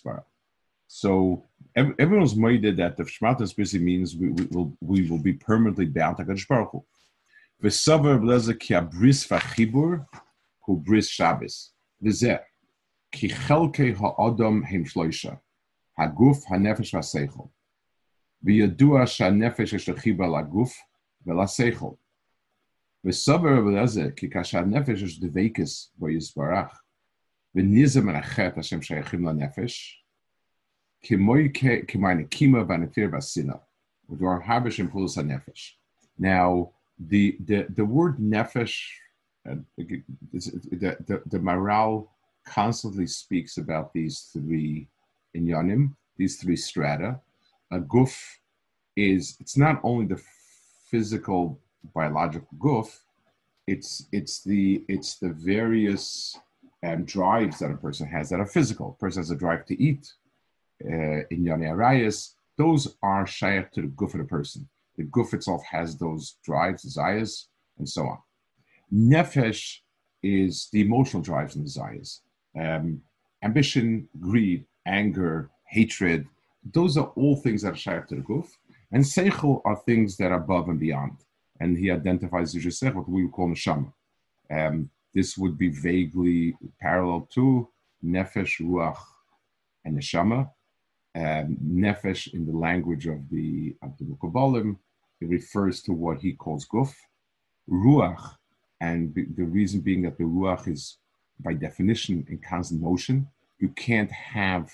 So 0.86 1.44
everyone's 1.76 2.36
made 2.36 2.76
that 2.76 2.96
the 2.96 3.04
Shemata 3.04 3.42
Spisi 3.42 3.80
means 3.80 4.16
we, 4.16 4.30
we, 4.30 4.44
will, 4.50 4.76
we 4.80 5.08
will 5.08 5.18
be 5.18 5.32
permanently 5.32 5.86
bound 5.86 6.16
to 6.16 6.24
Kadosh 6.24 6.48
Baruch 6.48 6.70
Hu. 6.72 6.84
V'savar 7.62 8.18
v'leza 8.18 8.58
ki 8.58 8.74
abris 8.74 9.26
v'chibur 9.28 10.06
hu 10.60 10.76
bris 10.76 11.08
Shabbos. 11.08 11.72
V'zeh. 12.02 12.40
Ki 13.12 13.28
chelke 13.28 13.94
ha'odom 13.96 14.62
heim 14.62 14.84
shloisha. 14.84 15.38
Haguf 15.98 16.44
ha'nefesh 16.44 16.92
v'aseichol. 16.94 17.50
V'yadua 18.44 19.06
sha'nefesh 19.06 19.74
esh 19.74 19.86
la'guf 19.86 20.72
v'la'seichol. 21.26 21.96
וסובר 23.04 23.58
אבל 23.58 23.86
זה, 23.86 24.10
כי 24.16 24.30
כאשר 24.30 24.58
הנפש 24.58 25.02
יש 25.02 25.20
דוויקס 25.20 25.92
בו 25.96 26.08
יסברך, 26.08 26.82
וניזם 27.54 28.10
רחת 28.10 28.58
השם 28.58 28.82
שייכים 28.82 29.24
לנפש, 29.24 30.04
כמעניקימה 31.88 32.58
והנפיר 32.68 33.08
והשנאה, 33.12 33.56
ודבר 34.10 34.28
הרבה 34.44 34.70
שם 34.70 34.88
פולוס 34.88 35.18
הנפש. 35.18 35.78
Now, 36.20 36.70
the, 37.08 37.38
the, 37.46 37.66
the 37.76 37.84
word 37.84 38.18
nefesh, 38.18 38.76
uh, 39.48 39.54
the, 39.78 40.02
the, 40.72 40.96
the, 41.06 41.22
the 41.26 41.38
Maharal 41.38 42.08
constantly 42.44 43.06
speaks 43.06 43.56
about 43.56 43.92
these 43.92 44.30
three 44.32 44.88
inyanim, 45.36 45.94
these 46.18 46.36
three 46.40 46.56
strata. 46.56 47.20
A 47.70 47.78
guf 47.78 48.14
is, 48.96 49.36
it's 49.40 49.56
not 49.56 49.80
only 49.82 50.06
the 50.06 50.20
physical 50.90 51.58
biological 51.94 52.48
guf, 52.58 52.98
it's 53.66 54.06
it's 54.12 54.42
the 54.42 54.84
it's 54.88 55.16
the 55.16 55.30
various 55.30 56.38
um, 56.84 57.04
drives 57.04 57.58
that 57.58 57.70
a 57.70 57.76
person 57.76 58.06
has 58.06 58.30
that 58.30 58.40
are 58.40 58.46
physical. 58.46 58.96
A 58.96 59.00
person 59.00 59.20
has 59.20 59.30
a 59.30 59.36
drive 59.36 59.66
to 59.66 59.82
eat. 59.82 60.12
Uh, 60.82 61.20
in 61.30 61.44
Yoni 61.44 61.66
Arayas, 61.66 62.34
those 62.56 62.96
are 63.02 63.26
shaykh 63.26 63.70
to 63.72 63.82
the 63.82 63.88
guf 63.88 64.14
of 64.14 64.20
the 64.20 64.24
person. 64.24 64.66
The 64.96 65.04
guf 65.04 65.34
itself 65.34 65.62
has 65.70 65.96
those 65.96 66.36
drives, 66.42 66.82
desires, 66.82 67.48
and 67.78 67.88
so 67.88 68.02
on. 68.06 68.18
Nefesh 68.92 69.78
is 70.22 70.68
the 70.72 70.80
emotional 70.80 71.22
drives 71.22 71.54
and 71.54 71.64
desires. 71.64 72.22
Um, 72.58 73.02
ambition, 73.42 74.08
greed, 74.18 74.64
anger, 74.86 75.50
hatred, 75.66 76.26
those 76.72 76.96
are 76.96 77.12
all 77.16 77.36
things 77.36 77.62
that 77.62 77.74
are 77.74 77.76
shaykh 77.76 78.06
to 78.08 78.16
the 78.16 78.22
guf. 78.22 78.48
And 78.92 79.04
seichel 79.04 79.62
are 79.64 79.76
things 79.76 80.16
that 80.16 80.32
are 80.32 80.42
above 80.42 80.68
and 80.68 80.80
beyond. 80.80 81.16
And 81.60 81.76
he 81.76 81.90
identifies 81.90 82.52
the 82.52 82.60
jesech, 82.60 82.94
what 82.94 83.08
we 83.08 83.24
would 83.24 83.32
call 83.32 83.48
neshama. 83.48 83.92
Um, 84.50 84.90
this 85.14 85.36
would 85.36 85.58
be 85.58 85.68
vaguely 85.68 86.56
parallel 86.80 87.28
to 87.34 87.68
nefesh, 88.04 88.60
ruach, 88.60 88.98
and 89.84 89.98
neshama. 89.98 90.50
Um, 91.14 91.56
nefesh, 91.64 92.32
in 92.32 92.46
the 92.46 92.56
language 92.56 93.06
of 93.06 93.28
the 93.30 93.76
of 93.82 93.96
the 93.98 94.06
Olim, 94.22 94.78
it 95.20 95.28
refers 95.28 95.82
to 95.82 95.92
what 95.92 96.20
he 96.20 96.32
calls 96.32 96.66
guf. 96.66 96.94
Ruach, 97.68 98.36
and 98.80 99.14
the 99.14 99.44
reason 99.44 99.80
being 99.80 100.02
that 100.02 100.16
the 100.16 100.24
ruach 100.24 100.68
is 100.68 100.98
by 101.40 101.54
definition 101.54 102.26
in 102.28 102.38
constant 102.38 102.80
motion. 102.80 103.28
You 103.58 103.68
can't 103.70 104.10
have 104.10 104.70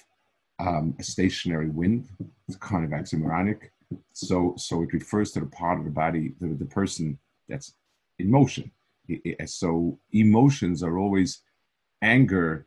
um, 0.59 0.95
a 0.99 1.03
stationary 1.03 1.69
wind. 1.69 2.09
It's 2.49 2.57
kind 2.59 2.85
of 2.85 2.91
oxymoronic. 2.91 3.71
So, 4.13 4.55
so 4.57 4.83
it 4.83 4.93
refers 4.93 5.33
to 5.33 5.41
the 5.41 5.47
part 5.47 5.79
of 5.79 5.85
the 5.85 5.91
body, 5.91 6.35
the, 6.41 6.49
the 6.49 6.65
person 6.65 7.19
that's 7.49 7.75
in 8.19 8.31
motion. 8.31 8.71
It, 9.09 9.37
it, 9.39 9.51
so 9.51 9.99
emotions 10.13 10.83
are 10.83 10.99
always 10.99 11.43
anger 12.03 12.67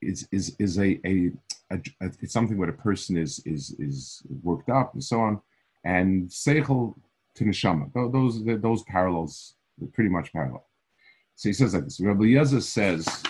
is 0.00 0.28
is 0.30 0.54
is 0.58 0.78
a, 0.78 1.00
a, 1.04 1.32
a, 1.70 1.76
a, 2.00 2.06
it's 2.20 2.32
something 2.32 2.56
where 2.56 2.70
the 2.70 2.76
person 2.76 3.16
is 3.16 3.40
is 3.44 3.74
is 3.78 4.22
worked 4.42 4.70
up 4.70 4.94
and 4.94 5.02
so 5.02 5.20
on, 5.20 5.40
and 5.84 6.28
seichel 6.28 6.94
to 7.34 7.44
neshama. 7.44 7.92
Those 8.12 8.44
those 8.44 8.82
parallels 8.84 9.54
pretty 9.92 10.10
much 10.10 10.32
parallel. 10.32 10.64
So 11.34 11.48
he 11.48 11.52
says 11.52 11.74
like 11.74 11.84
this. 11.84 12.00
Rabbi 12.00 12.24
Yezer 12.24 12.62
says 12.62 13.22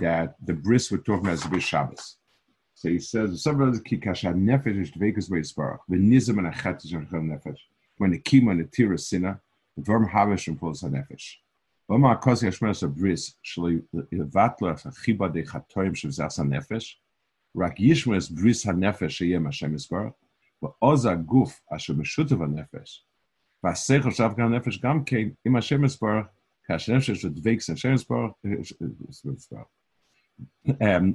that 0.00 0.34
the 0.44 0.54
bris 0.54 0.90
we're 0.90 0.98
talking 0.98 1.26
about 1.26 1.34
is 1.34 1.44
bris 1.44 1.64
Shabbos. 1.64 2.16
So 2.84 2.90
he 2.90 2.98
says, 2.98 3.46
when 3.46 3.70
the 3.70 3.80
kima 8.18 8.50
and 8.50 8.60
the 8.60 8.64
tira 8.70 8.98
sinna, 8.98 9.40
the 9.74 9.82
verm 9.82 10.10
havish 10.10 10.48
and 10.48 10.60
pulls 10.60 10.82
hanefesh. 10.82 11.36
Vama 11.88 12.14
akosi 12.14 12.44
hashmeres 12.46 12.82
abris 12.86 13.36
shli 13.42 13.82
a 13.94 14.04
chibah 14.04 15.32
de 15.32 15.42
chatoim 15.44 15.94
shivzas 15.94 16.38
nefesh. 16.40 16.96
Rak 17.54 17.78
yishmeres 17.78 18.30
bris 18.30 18.66
hanefesh 18.66 19.16
sheyem 19.16 19.46
Hashem 19.46 19.74
yisbarach. 19.74 20.14
Va'oza 20.62 21.24
guf 21.24 21.58
asher 21.72 21.94
meshutev 21.94 22.38
hanefesh. 22.38 22.98
Va'asech 23.64 24.02
hashav 24.02 24.36
gan 24.36 24.50
hanefesh 24.50 24.78
gam 24.82 25.06
kein 25.06 25.34
im 25.42 25.54
Hashem 25.54 25.80
yisbarach. 25.80 26.28
Hashem 26.68 27.00
shesh 27.00 27.24
v'dveiks 27.24 27.68
Hashem 27.68 27.94
yisbarach. 27.94 28.34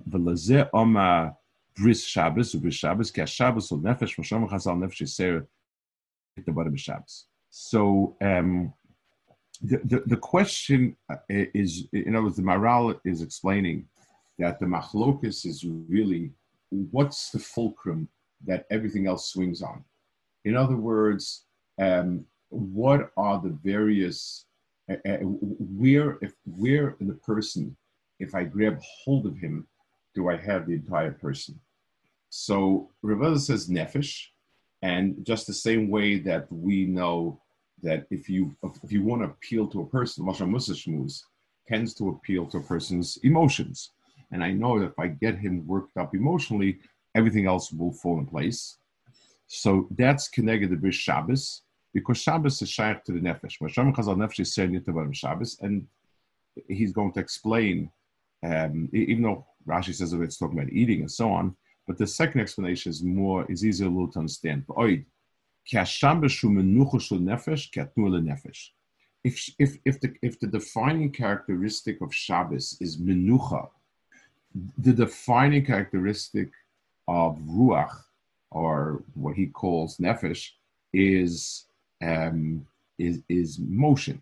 V'lezeh 0.10 0.70
oma 0.74 1.36
bris 1.76 2.06
Shabbos, 2.06 2.54
bris 2.56 2.76
Shabbos, 2.76 3.12
ki 3.12 3.26
Shabbos 3.26 3.72
ul 3.72 3.80
nefesh, 3.80 4.18
Moshe 4.18 4.50
Chazal 4.50 4.78
nefesh 4.78 5.02
yiser 5.02 5.48
the 6.46 6.52
bottom 6.52 6.74
of 6.74 6.80
Shabbos. 6.80 7.26
So 7.50 8.16
um, 8.22 8.74
the, 9.62 9.78
the, 9.84 10.04
the 10.06 10.18
question 10.18 10.96
uh, 11.12 11.18
is, 11.30 11.88
in 11.92 12.16
other 12.16 12.26
words, 12.26 12.38
the 12.38 12.44
Maharal 12.44 13.00
is 13.04 13.22
explaining 13.22 13.88
that 14.38 14.60
the 14.60 14.66
machlokus 14.66 15.46
is 15.46 15.66
really 15.66 16.32
what's 16.70 17.30
the 17.30 17.40
fulcrum 17.40 18.08
that 18.46 18.66
everything 18.72 19.08
else 19.08 19.32
swings 19.32 19.62
on. 19.62 19.84
In 20.46 20.56
other 20.56 20.78
words, 20.78 21.44
um, 21.80 22.26
what 22.50 23.12
are 23.18 23.42
the 23.42 23.58
various 23.64 24.46
uh, 24.90 24.96
uh, 25.08 25.18
where 25.18 26.18
if 26.22 26.34
where 26.46 26.96
in 27.00 27.08
the 27.08 27.16
person, 27.16 27.76
if 28.20 28.34
I 28.34 28.44
grab 28.44 28.80
hold 29.04 29.26
of 29.26 29.38
him, 29.38 29.68
do 30.20 30.30
I 30.30 30.36
have 30.50 30.68
the 30.68 30.74
entire 30.74 31.14
person? 31.26 31.58
So 32.30 32.90
Rav 33.02 33.42
says 33.42 33.70
nefesh, 33.70 34.14
and 34.82 35.04
just 35.30 35.48
the 35.48 35.54
same 35.68 35.84
way 35.90 36.10
that 36.30 36.44
we 36.52 36.78
know 36.98 37.40
that 37.82 38.02
if 38.18 38.24
you 38.36 38.42
if 38.86 38.92
you 38.96 39.02
want 39.10 39.22
to 39.22 39.30
appeal 39.36 39.66
to 39.70 39.82
a 39.86 39.92
person, 39.98 40.26
Moshe 40.26 40.46
Musa 40.54 40.74
Shmuz 40.74 41.14
tends 41.72 41.94
to 41.96 42.10
appeal 42.10 42.44
to 42.48 42.58
a 42.58 42.68
person's 42.74 43.10
emotions. 43.32 43.78
And 44.32 44.44
I 44.44 44.52
know 44.62 44.74
that 44.78 44.92
if 44.94 45.00
I 45.00 45.08
get 45.08 45.44
him 45.46 45.66
worked 45.74 45.96
up 46.02 46.14
emotionally, 46.14 46.72
everything 47.20 47.46
else 47.54 47.66
will 47.72 47.94
fall 48.02 48.20
in 48.20 48.28
place. 48.36 48.62
So 49.48 49.88
that's 50.02 50.28
connected 50.28 50.82
Bris 50.82 50.96
Shabbos, 50.96 51.62
because 51.94 52.18
Shabbos 52.26 52.62
is 52.62 52.70
shaykh 52.70 53.00
to 53.06 53.14
the 53.14 53.24
nefesh. 53.28 53.56
Hashem 53.62 53.94
Chazal 53.94 54.18
nefesh 54.22 54.42
is 54.42 54.54
saying 54.54 54.74
Shabbos, 55.22 55.52
and 55.62 55.88
he's 56.78 56.92
going 56.92 57.14
to 57.14 57.22
explain, 57.26 57.76
um, 58.44 58.90
even 58.94 59.24
though 59.24 59.46
Rashi 59.68 59.94
says 59.94 60.12
that 60.12 60.22
it's 60.22 60.38
talking 60.38 60.60
about 60.60 60.72
eating 60.72 61.02
and 61.02 61.12
so 61.12 61.32
on, 61.32 61.56
but 61.88 61.98
the 61.98 62.08
second 62.08 62.42
explanation 62.42 62.90
is 62.90 63.04
more 63.04 63.46
is 63.52 63.66
easier 63.66 63.88
a 63.88 63.90
little 63.90 64.12
to 64.12 64.20
understand. 64.20 64.64
If, 69.24 69.50
if, 69.60 69.78
if, 69.86 70.00
the, 70.00 70.14
if 70.22 70.40
the 70.40 70.48
defining 70.48 71.12
characteristic 71.12 72.02
of 72.02 72.14
Shabbos 72.14 72.78
is 72.80 72.98
menucha, 72.98 73.70
the 74.78 74.94
defining 74.94 75.66
characteristic 75.66 76.52
of 77.08 77.38
ruach, 77.40 77.96
or 78.52 79.04
what 79.14 79.36
he 79.36 79.48
calls 79.48 79.98
nefesh, 79.98 80.50
is 80.94 81.66
um, 82.02 82.66
is 82.98 83.22
is 83.30 83.60
motion. 83.60 84.22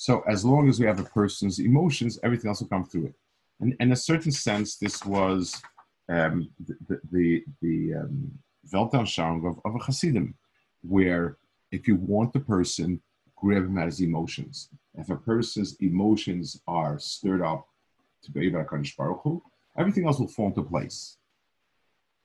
So 0.00 0.22
as 0.28 0.44
long 0.44 0.68
as 0.68 0.78
we 0.78 0.86
have 0.86 1.00
a 1.00 1.10
person's 1.20 1.58
emotions, 1.58 2.20
everything 2.22 2.46
else 2.46 2.60
will 2.60 2.68
come 2.68 2.84
through 2.84 3.06
it. 3.06 3.14
And 3.58 3.74
in 3.80 3.90
a 3.90 3.96
certain 3.96 4.30
sense, 4.30 4.76
this 4.76 5.04
was 5.04 5.60
um, 6.08 6.48
the 6.64 7.00
the, 7.10 7.44
the 7.60 7.94
um, 7.94 8.38
of, 8.72 9.74
a 9.74 9.78
Hasidim, 9.86 10.34
where 10.82 11.36
if 11.72 11.88
you 11.88 11.96
want 11.96 12.32
the 12.32 12.38
person, 12.38 13.00
grab 13.34 13.64
him 13.64 13.76
at 13.76 13.86
his 13.86 14.00
emotions. 14.00 14.68
If 14.94 15.10
a 15.10 15.16
person's 15.16 15.74
emotions 15.80 16.60
are 16.68 17.00
stirred 17.00 17.42
up 17.42 17.66
to 18.22 18.30
be 18.30 18.50
Baruch 18.50 19.20
Hu, 19.24 19.42
everything 19.76 20.06
else 20.06 20.20
will 20.20 20.28
fall 20.28 20.46
into 20.46 20.62
place. 20.62 21.16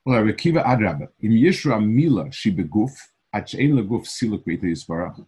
Well, 0.04 0.22
Rekiva 0.22 0.64
Adraba, 0.64 1.08
in 1.18 1.32
Yishra 1.32 1.84
Mila, 1.84 2.30
she 2.30 2.52
beguf, 2.54 2.92
at 3.32 3.48
she'en 3.48 3.72
leguf 3.72 4.06
siluk 4.06 4.44
Yisbarach, 4.46 5.26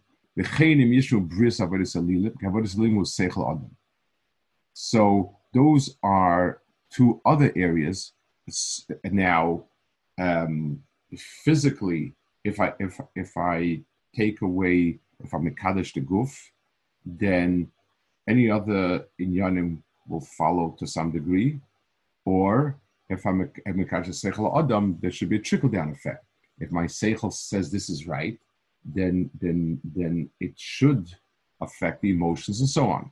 So 4.73 5.35
those 5.53 5.97
are 6.03 6.61
two 6.91 7.21
other 7.25 7.51
areas. 7.55 8.13
Now 9.03 9.63
um, 10.19 10.83
physically 11.15 12.13
if 12.43 12.59
i 12.59 12.73
if 12.79 12.99
if 13.15 13.37
i 13.37 13.79
take 14.15 14.41
away 14.41 14.99
if 15.23 15.33
i'm 15.33 15.47
a 15.47 15.51
kaddish 15.51 15.93
the 15.93 16.01
guf 16.01 16.31
then 17.05 17.71
any 18.27 18.49
other 18.49 19.05
inyanim 19.19 19.77
will 20.09 20.21
follow 20.21 20.75
to 20.79 20.85
some 20.85 21.11
degree. 21.11 21.59
Or 22.25 22.77
if 23.09 23.25
i'm 23.25 23.41
a 23.41 23.71
mekadosh 23.71 24.09
seichel 24.09 24.57
adam 24.59 24.97
there 25.01 25.11
should 25.11 25.29
be 25.29 25.37
a 25.37 25.41
trickle 25.41 25.69
down 25.69 25.89
effect. 25.91 26.25
If 26.59 26.71
my 26.71 26.85
seichel 26.85 27.31
says 27.31 27.71
this 27.71 27.89
is 27.89 28.07
right 28.07 28.37
then 28.85 29.29
then 29.39 29.79
then 29.83 30.29
it 30.39 30.53
should 30.57 31.15
affect 31.61 32.01
the 32.01 32.11
emotions 32.11 32.59
and 32.59 32.69
so 32.69 32.87
on. 32.87 33.11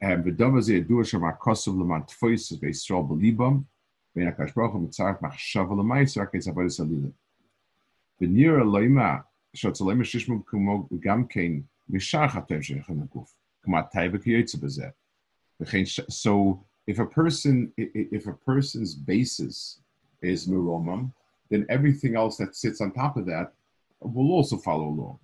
And 0.00 0.24
v'dava 0.24 0.62
ze 0.62 0.80
yadua 0.80 1.04
shemar 1.04 1.38
kosav 1.38 1.78
leman 1.78 2.02
tfoises 2.02 2.58
ve'israel 2.60 3.08
belibam 3.08 3.64
ve'in 4.16 4.34
hakadosh 4.34 4.54
baruch 4.54 4.72
hu 4.72 4.86
mitzarech 4.86 5.20
machshava 5.20 5.74
lemaisa 5.80 6.24
raketz 6.24 6.48
avodas 6.48 6.80
alila. 6.80 7.12
V'nir 8.20 8.60
eloima 8.62 9.24
shatzalema 9.56 10.04
shishmu 10.04 10.44
kumo 10.44 10.88
gam 11.00 11.26
kein 11.26 11.64
mishar 11.90 12.28
chatoim 12.30 12.62
sheichen 12.62 13.08
aguf 13.08 13.28
taiva. 13.66 14.92
So 16.08 16.64
if 16.86 16.98
a 16.98 17.06
person 17.06 17.72
if 17.76 18.26
a 18.26 18.32
person's 18.32 18.94
basis 18.94 19.80
is 20.22 20.46
meromam, 20.48 21.12
then 21.50 21.66
everything 21.68 22.16
else 22.16 22.36
that 22.38 22.56
sits 22.56 22.80
on 22.80 22.92
top 22.92 23.16
of 23.16 23.26
that 23.26 23.52
will 24.01 24.31
also 24.31 24.57
follow 24.57 24.89
along. 24.89 25.17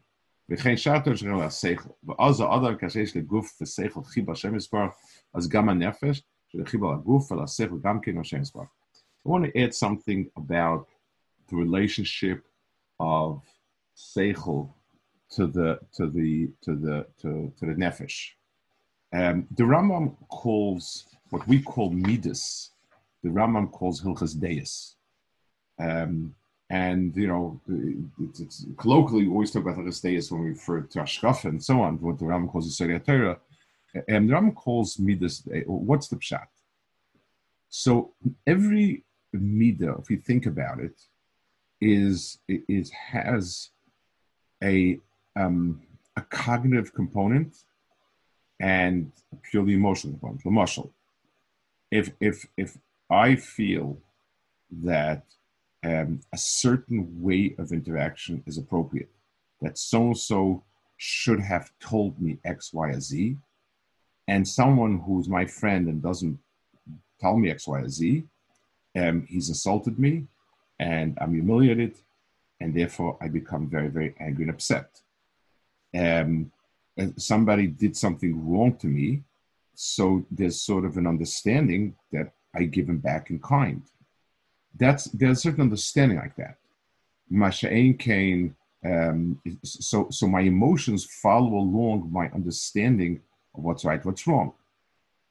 וכן 0.50 0.78
שעתו 0.78 1.18
שלנו 1.18 1.42
לשכל, 1.42 1.90
ואז 2.04 2.40
האדם 2.42 2.78
כאשר 2.78 3.00
יש 3.00 3.18
לגוף 3.18 3.62
ושכל 3.62 4.04
חיבה 4.04 4.34
השם 4.34 4.56
יסברך, 4.56 4.92
אז 5.34 5.50
גם 5.50 5.70
הנפש 5.70 6.24
שלחיבה 6.48 6.94
לגוף 6.94 7.32
ולשכל 7.32 7.80
גם 7.84 8.02
כן 8.02 8.18
השם 8.18 8.42
יסברך. 8.42 8.68
I 9.26 9.30
want 9.30 9.46
to 9.46 9.60
add 9.60 9.74
something 9.74 10.30
about 10.36 10.88
the 11.50 11.56
relationship 11.56 12.40
of 13.00 13.42
seichel 13.96 14.74
to 15.36 15.48
the 15.48 15.80
to 15.96 16.08
the 16.08 16.50
to 16.64 16.72
the 16.76 17.06
to, 17.20 17.54
to 17.58 17.66
the 17.66 17.76
nefesh. 17.84 18.32
Um, 19.14 19.48
the 19.58 19.64
Rambam 19.64 20.16
calls 20.28 21.06
what 21.30 21.48
we 21.48 21.62
call 21.62 21.90
midas. 21.92 22.72
The 23.24 23.30
Rambam 23.30 23.72
calls 23.72 24.02
hilchas 24.02 24.34
deis. 24.40 24.96
Um, 25.80 26.36
and 26.71 27.17
you 27.17 27.29
know, 27.29 27.61
it's, 28.21 28.41
it's, 28.41 28.67
colloquially 28.77 29.25
we 29.25 29.33
always 29.33 29.51
talk 29.51 29.63
about 29.63 29.77
deis 29.77 30.33
when 30.33 30.43
we 30.43 30.49
refer 30.51 30.81
to 30.81 30.99
Ashkaf 30.99 31.45
and 31.45 31.63
so 31.63 31.81
on. 31.81 32.01
What 32.01 32.19
the 32.19 32.25
Rambam 32.25 32.51
calls 32.51 32.67
the 32.67 32.73
Seria 32.73 32.99
Torah, 32.99 33.39
and 34.09 34.29
the 34.29 34.35
Rambam 34.35 34.55
calls 34.55 34.99
midas. 34.99 35.43
What's 35.67 36.09
the 36.09 36.17
pshat? 36.17 36.47
So 37.69 38.13
every 38.47 39.05
midah, 39.35 40.01
if 40.01 40.11
you 40.11 40.19
think 40.19 40.47
about 40.47 40.81
it, 40.81 41.01
is 41.81 42.39
it 42.49 42.91
has 42.91 43.71
a 44.63 44.99
um, 45.37 45.83
a 46.17 46.23
cognitive 46.23 46.93
component 46.95 47.55
and 48.59 49.13
a 49.33 49.37
purely 49.37 49.75
emotional 49.75 50.15
component. 50.15 50.43
For 50.43 50.51
muscle, 50.51 50.93
if 51.91 52.11
if 52.21 52.47
if 52.57 52.77
I 53.11 53.37
feel 53.37 53.99
that 54.83 55.25
um, 55.85 56.21
a 56.33 56.39
certain 56.39 57.23
way 57.23 57.55
of 57.59 57.73
interaction 57.73 58.43
is 58.47 58.59
appropriate, 58.59 59.11
that 59.61 59.79
so 59.79 60.03
and 60.03 60.19
so 60.19 60.63
should 60.97 61.41
have 61.41 61.71
told 61.81 62.21
me 62.21 62.39
X, 62.45 62.73
Y, 62.73 62.89
or 62.89 63.01
Z, 63.01 63.37
and 64.29 64.47
someone 64.47 64.99
who's 65.01 65.29
my 65.29 65.45
friend 65.45 65.89
and 65.89 66.03
doesn't 66.03 66.39
tell 67.21 67.37
me 67.37 67.51
X, 67.51 67.69
Y, 67.69 67.81
or 67.81 67.89
Z, 67.89 68.25
um, 68.97 69.27
he's 69.29 69.49
insulted 69.49 69.99
me, 69.99 70.27
and 70.79 71.17
I'm 71.21 71.35
humiliated, 71.35 71.95
and 72.61 72.75
therefore 72.75 73.19
I 73.21 73.29
become 73.29 73.69
very, 73.69 73.89
very 73.89 74.15
angry 74.19 74.45
and 74.45 74.51
upset. 74.51 75.01
Um, 75.95 76.51
somebody 77.17 77.67
did 77.67 77.97
something 77.97 78.51
wrong 78.51 78.77
to 78.77 78.87
me, 78.87 79.23
so 79.75 80.25
there's 80.31 80.61
sort 80.61 80.85
of 80.85 80.97
an 80.97 81.07
understanding 81.07 81.95
that 82.13 82.33
I 82.55 82.65
give 82.65 82.89
him 82.89 82.99
back 82.99 83.31
in 83.31 83.39
kind. 83.39 83.83
That's 84.79 85.05
there's 85.05 85.39
a 85.39 85.41
certain 85.41 85.63
understanding 85.63 86.19
like 86.19 86.37
that. 86.37 86.57
Masha'ain 87.33 87.99
Kane, 87.99 88.55
um, 88.85 89.41
so 89.65 90.09
so 90.11 90.27
my 90.27 90.41
emotions 90.41 91.05
follow 91.23 91.55
along 91.55 92.11
my 92.13 92.29
understanding 92.31 93.21
of 93.55 93.65
what's 93.65 93.85
right, 93.85 94.05
what's 94.05 94.27
wrong. 94.27 94.53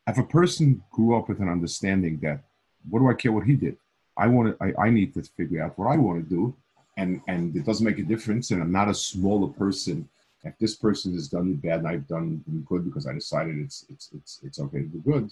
If 0.07 0.17
a 0.17 0.23
person 0.23 0.83
grew 0.91 1.17
up 1.17 1.29
with 1.29 1.39
an 1.39 1.49
understanding 1.49 2.19
that 2.21 2.43
what 2.89 2.99
do 2.99 3.09
I 3.09 3.13
care 3.13 3.31
what 3.31 3.45
he 3.45 3.55
did? 3.55 3.77
I 4.17 4.27
want 4.27 4.57
to, 4.57 4.63
I, 4.63 4.85
I 4.85 4.89
need 4.89 5.13
to 5.15 5.23
figure 5.23 5.63
out 5.63 5.77
what 5.77 5.87
I 5.87 5.97
want 5.97 6.23
to 6.23 6.29
do. 6.29 6.55
And, 6.97 7.21
and 7.27 7.55
it 7.55 7.65
doesn't 7.65 7.85
make 7.85 7.99
a 7.99 8.03
difference. 8.03 8.51
And 8.51 8.61
I'm 8.61 8.71
not 8.71 8.89
a 8.89 8.93
smaller 8.93 9.47
person. 9.47 10.07
If 10.43 10.57
this 10.59 10.75
person 10.75 11.13
has 11.13 11.27
done 11.27 11.49
me 11.49 11.53
bad 11.55 11.79
and 11.79 11.87
I've 11.87 12.07
done 12.07 12.43
good 12.65 12.85
because 12.85 13.07
I 13.07 13.13
decided 13.13 13.57
it's, 13.57 13.85
it's, 13.89 14.09
it's, 14.13 14.39
it's 14.43 14.59
okay 14.59 14.79
to 14.79 14.85
do 14.85 14.99
good, 14.99 15.31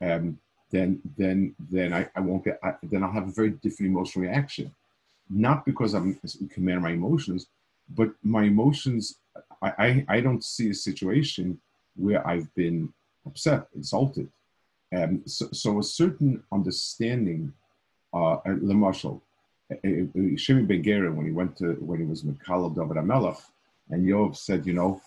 um, 0.00 0.38
then, 0.70 1.00
then, 1.16 1.54
then 1.70 1.92
I, 1.92 2.08
I 2.14 2.20
won't 2.20 2.44
get, 2.44 2.58
I, 2.62 2.74
then 2.82 3.02
I'll 3.02 3.12
have 3.12 3.28
a 3.28 3.32
very 3.32 3.50
different 3.50 3.92
emotional 3.92 4.24
reaction. 4.24 4.74
Not 5.28 5.64
because 5.64 5.94
I'm 5.94 6.18
command 6.50 6.82
my 6.82 6.90
emotions, 6.90 7.46
but 7.94 8.10
my 8.22 8.44
emotions, 8.44 9.16
I, 9.62 9.72
I, 9.78 10.04
I 10.08 10.20
don't 10.20 10.44
see 10.44 10.70
a 10.70 10.74
situation 10.74 11.60
where 11.96 12.26
I've 12.26 12.52
been 12.54 12.92
upset, 13.26 13.66
insulted, 13.74 14.28
um, 14.94 15.22
so, 15.26 15.48
so, 15.52 15.78
a 15.80 15.82
certain 15.82 16.42
understanding, 16.52 17.52
uh, 18.14 18.38
Lemashal, 18.46 19.20
Shimi 19.84 20.66
Ben 20.66 20.82
Gera, 20.82 21.12
when 21.12 21.26
he 21.26 21.32
went 21.32 21.56
to, 21.58 21.72
when 21.74 21.98
he 21.98 22.06
was 22.06 22.22
Mikhail 22.22 22.70
David 22.70 22.96
Amelach, 22.96 23.42
and 23.90 24.06
Yov 24.06 24.36
said, 24.36 24.64
you 24.66 24.74
know, 24.74 25.02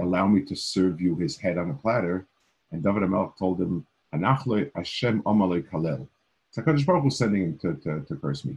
allow 0.00 0.26
me 0.26 0.42
to 0.42 0.56
serve 0.56 1.00
you 1.00 1.16
his 1.16 1.36
head 1.36 1.58
on 1.58 1.70
a 1.70 1.74
platter. 1.74 2.26
And 2.72 2.82
David 2.82 3.02
Amelach 3.04 3.36
told 3.38 3.60
him, 3.60 3.86
Anachle 4.14 4.70
Hashem 4.74 5.22
Amalei 5.22 5.62
Kalel. 5.68 6.06
So 6.50 6.62
HaKadosh 6.62 6.86
Baruch 6.86 7.04
was 7.04 7.18
sending 7.18 7.42
him 7.42 7.58
to, 7.58 7.74
to, 7.74 8.00
to 8.06 8.16
curse 8.16 8.44
me. 8.44 8.56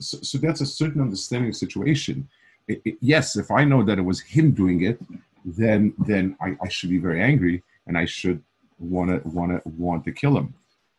So, 0.00 0.18
so, 0.22 0.38
that's 0.38 0.60
a 0.60 0.66
certain 0.66 1.00
understanding 1.00 1.50
of 1.50 1.56
situation. 1.56 2.28
It, 2.66 2.82
it, 2.84 2.96
yes, 3.00 3.36
if 3.36 3.50
I 3.50 3.64
know 3.64 3.82
that 3.84 3.98
it 3.98 4.02
was 4.02 4.20
him 4.20 4.50
doing 4.52 4.82
it, 4.82 5.00
then 5.44 5.94
then 5.98 6.36
I, 6.40 6.56
I 6.62 6.68
should 6.68 6.90
be 6.90 6.98
very 6.98 7.22
angry 7.22 7.62
and 7.86 7.98
I 7.98 8.06
should 8.06 8.42
want 8.78 9.10
to 9.10 9.28
want 9.28 9.52
to 9.52 9.62
want 9.68 10.04
to 10.04 10.12
kill 10.12 10.36
him. 10.36 10.54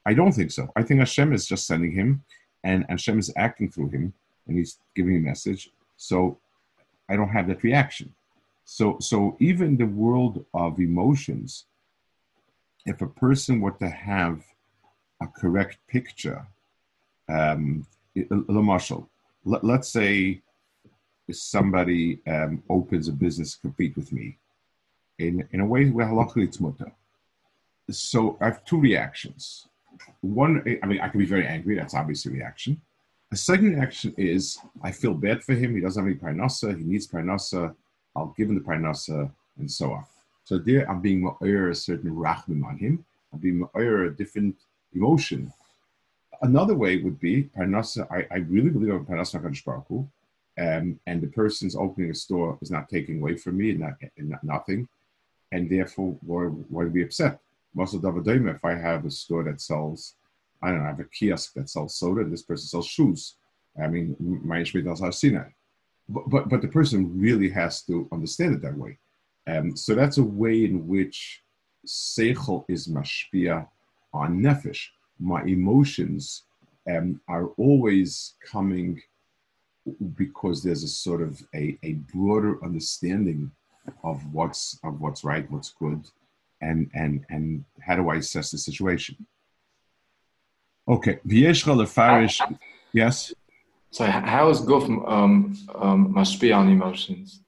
I 0.06 0.14
don't 0.14 0.32
think 0.32 0.52
so. 0.52 0.72
I 0.76 0.84
think 0.84 1.00
Hashem 1.00 1.34
is 1.34 1.48
just 1.48 1.66
sending 1.66 1.92
him, 1.92 2.24
and 2.64 2.86
Hashem 2.90 3.18
is 3.20 3.34
acting 3.36 3.70
through 3.72 3.90
him, 3.90 4.14
and 4.48 4.58
he's 4.58 4.78
giving 4.96 5.16
a 5.18 5.20
message. 5.20 5.72
So 5.98 6.38
I 7.10 7.16
don't 7.16 7.30
have 7.30 7.48
that 7.48 7.64
reaction. 7.64 8.14
So 8.66 8.98
so 9.00 9.36
even 9.40 9.78
the 9.78 9.88
world 9.88 10.46
of 10.54 10.80
emotions, 10.80 11.66
if 12.86 13.02
a 13.02 13.08
person 13.08 13.62
were 13.62 13.72
to 13.72 13.90
have 13.90 14.42
a 15.22 15.28
correct 15.28 15.78
picture, 15.88 16.46
um, 17.30 17.86
Marshall, 18.30 19.10
let, 19.44 19.64
us 19.64 19.90
say 19.90 20.42
somebody 21.32 22.20
um, 22.28 22.64
opens 22.70 23.08
a 23.08 23.12
business 23.12 23.54
to 23.54 23.60
compete 23.62 23.96
with 23.96 24.12
me 24.12 24.38
in, 25.20 25.48
in 25.52 25.60
a 25.60 25.66
way 25.66 25.90
where 25.90 26.06
halachically 26.06 26.44
it's 26.44 26.60
mutter 26.60 26.92
so 27.90 28.38
I 28.42 28.46
have 28.46 28.66
two 28.66 28.80
reactions. 28.80 29.68
One, 30.22 30.64
I 30.82 30.86
mean, 30.86 31.00
I 31.00 31.10
can 31.10 31.20
be 31.20 31.26
very 31.26 31.46
angry. 31.46 31.76
That's 31.76 31.94
obviously 31.94 32.32
a 32.32 32.36
reaction. 32.36 32.82
The 33.32 33.38
second 33.38 33.76
reaction 33.76 34.14
is 34.18 34.58
I 34.82 34.92
feel 34.92 35.14
bad 35.14 35.44
for 35.44 35.54
him. 35.54 35.76
He 35.76 35.82
doesn't 35.82 36.02
have 36.02 36.10
any 36.10 36.20
parnasa. 36.20 36.78
He 36.78 36.84
needs 36.84 37.08
parnasa. 37.08 37.76
I'll 38.16 38.34
give 38.38 38.50
him 38.50 38.56
the 38.56 38.62
parnasa 38.62 39.32
and 39.58 39.70
so 39.70 39.94
on. 39.94 40.06
So 40.46 40.60
there, 40.60 40.90
I'm 40.90 41.02
being 41.02 41.24
ma'ir 41.24 41.72
a 41.72 41.76
certain 41.76 42.12
rachmim 42.12 42.64
on 42.64 42.78
him. 42.78 43.04
I'm 43.34 43.40
being 43.40 43.60
ma'ir 43.60 44.08
a 44.08 44.12
different 44.12 44.56
emotion. 44.94 45.52
Another 46.42 46.76
way 46.76 46.98
would 46.98 47.20
be 47.20 47.50
parnasa. 47.58 48.08
I, 48.12 48.28
I 48.34 48.38
really 48.38 48.70
believe 48.70 48.94
in 48.94 49.06
parnasa 49.06 49.42
Baruch 49.66 50.08
um, 50.58 51.00
and 51.08 51.22
the 51.22 51.28
person's 51.28 51.76
opening 51.76 52.12
a 52.12 52.16
store 52.16 52.58
is 52.62 52.72
not 52.72 52.90
taking 52.90 53.20
away 53.20 53.36
from 53.38 53.58
me 53.58 53.72
and 53.72 53.80
not, 53.80 53.94
and 54.18 54.30
not 54.30 54.44
nothing, 54.44 54.88
and 55.52 55.70
therefore 55.70 56.16
why, 56.22 56.44
why 56.46 56.86
be 56.86 57.04
upset? 57.04 57.40
Muscle 57.74 58.00
Davadima, 58.00 58.56
if 58.56 58.64
I 58.64 58.76
have 58.76 59.04
a 59.06 59.12
store 59.12 59.44
that 59.44 59.60
sells, 59.60 60.14
I 60.62 60.70
don't 60.70 60.80
know, 60.80 60.86
I 60.86 60.90
have 60.90 61.00
a 61.00 61.06
kiosk 61.06 61.54
that 61.56 61.70
sells 61.70 61.96
soda 61.96 62.22
and 62.22 62.32
this 62.32 62.44
person 62.44 62.68
sells 62.68 62.88
shoes. 62.88 63.36
I 63.82 63.88
mean, 63.88 64.16
my 64.20 64.64
does 64.64 65.20
seen 65.20 65.34
that. 65.34 65.52
But, 66.08 66.30
but, 66.30 66.50
but 66.50 66.62
the 66.62 66.68
person 66.70 67.20
really 67.20 67.50
has 67.50 67.82
to 67.84 68.08
understand 68.14 68.54
it 68.56 68.62
that 68.62 68.78
way. 68.78 68.98
Um, 69.48 69.76
so 69.76 69.94
that's 69.96 70.18
a 70.18 70.24
way 70.24 70.66
in 70.66 70.88
which 70.88 71.42
seichel 71.86 72.66
is 72.68 72.88
mashpia 72.88 73.68
on 74.14 74.42
nefesh. 74.42 74.88
My 75.20 75.44
emotions 75.44 76.44
um, 76.90 77.22
are 77.28 77.48
always 77.58 78.34
coming 78.44 79.02
because 80.16 80.64
there's 80.64 80.84
a 80.84 80.88
sort 80.88 81.22
of 81.22 81.42
a, 81.54 81.78
a 81.84 81.94
broader 82.14 82.64
understanding 82.64 83.52
of 84.04 84.22
what's 84.34 84.80
of 84.84 85.00
what's 85.00 85.24
right, 85.24 85.50
what's 85.52 85.72
good, 85.72 86.04
and 86.62 86.90
and 86.96 87.24
and 87.30 87.64
how 87.82 87.96
do 87.96 88.10
I 88.10 88.16
assess 88.16 88.52
the 88.52 88.58
situation? 88.58 89.16
Okay, 90.88 91.20
yes. 92.94 93.34
So 93.92 94.06
how 94.06 94.50
is 94.50 94.62
Guf 94.62 94.84
um, 95.10 95.56
um, 95.76 96.14
mashpia 96.14 96.58
on 96.58 96.70
emotions? 96.70 97.42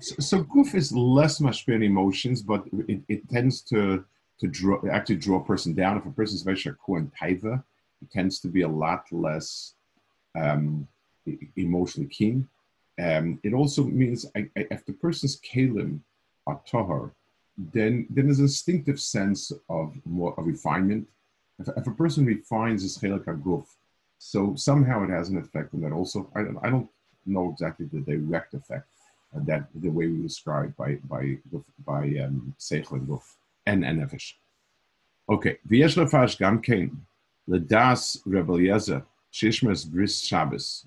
So, 0.00 0.14
so 0.18 0.44
Guf 0.44 0.74
is 0.74 0.92
less 0.92 1.40
on 1.40 1.82
emotions, 1.82 2.42
but 2.42 2.64
it, 2.88 3.02
it 3.08 3.28
tends 3.28 3.60
to 3.62 4.04
to 4.40 4.48
draw 4.48 4.80
actually 4.90 5.16
draw 5.16 5.40
a 5.40 5.44
person 5.44 5.74
down. 5.74 5.98
If 5.98 6.06
a 6.06 6.10
person 6.10 6.36
is 6.36 6.42
very 6.42 6.56
shakur 6.56 6.98
and 6.98 7.12
taiva, 7.14 7.62
it 8.02 8.10
tends 8.10 8.40
to 8.40 8.48
be 8.48 8.62
a 8.62 8.68
lot 8.68 9.04
less 9.12 9.74
um, 10.34 10.88
emotionally 11.56 12.08
keen. 12.08 12.48
Um, 12.98 13.38
it 13.42 13.52
also 13.52 13.84
means 13.84 14.26
I, 14.34 14.48
I, 14.56 14.66
if 14.70 14.86
the 14.86 14.92
person's 14.92 15.40
kalim 15.40 16.00
are 16.46 16.60
tahar, 16.66 17.12
then, 17.56 18.06
then 18.10 18.26
there's 18.26 18.38
an 18.38 18.44
instinctive 18.44 19.00
sense 19.00 19.52
of 19.68 19.94
more 20.04 20.34
of 20.38 20.46
refinement. 20.46 21.08
If, 21.58 21.68
if 21.76 21.86
a 21.86 21.92
person 21.92 22.24
refines 22.24 22.82
his 22.82 22.96
chelik 22.96 23.24
aguf, 23.24 23.66
so 24.18 24.54
somehow 24.54 25.04
it 25.04 25.10
has 25.10 25.28
an 25.28 25.38
effect 25.38 25.74
on 25.74 25.82
that 25.82 25.92
also. 25.92 26.30
I 26.34 26.40
I 26.66 26.70
don't 26.70 26.88
know 27.26 27.50
exactly 27.50 27.86
the 27.86 28.00
direct 28.00 28.54
effect 28.54 28.86
that 29.34 29.68
the 29.74 29.88
way 29.88 30.08
we 30.08 30.22
describe 30.22 30.76
by 30.76 30.96
by 31.08 31.38
by 31.84 32.02
um, 32.24 32.54
seichel 32.58 32.92
and 32.92 33.08
guf 33.08 33.22
and 33.66 33.84
nefesh. 33.84 34.34
Okay, 35.28 35.58
v'yesh 35.68 35.96
lefash 35.96 36.38
gam 36.38 36.60
kein 36.60 36.96
ledas 37.48 38.20
Rebbe 38.26 38.52
Eliezer 38.52 39.04
shishmas 39.32 39.88
bris 39.88 40.20
Shabbos. 40.20 40.86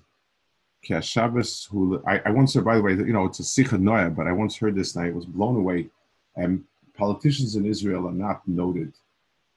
Shabbos 1.00 1.66
who 1.70 2.02
I, 2.06 2.20
I 2.26 2.30
once 2.30 2.52
heard 2.54 2.66
by 2.66 2.76
the 2.76 2.82
way 2.82 2.92
you 2.92 3.12
know 3.12 3.24
it's 3.24 3.40
a 3.40 3.42
sicha 3.42 3.78
noya, 3.80 4.14
but 4.14 4.26
I 4.26 4.32
once 4.32 4.58
heard 4.58 4.74
this 4.74 4.94
and 4.94 5.06
I 5.06 5.10
was 5.10 5.24
blown 5.24 5.56
away. 5.56 5.88
Um, 6.36 6.66
politicians 6.94 7.56
in 7.56 7.64
Israel 7.64 8.08
are 8.08 8.12
not 8.12 8.46
noted 8.46 8.92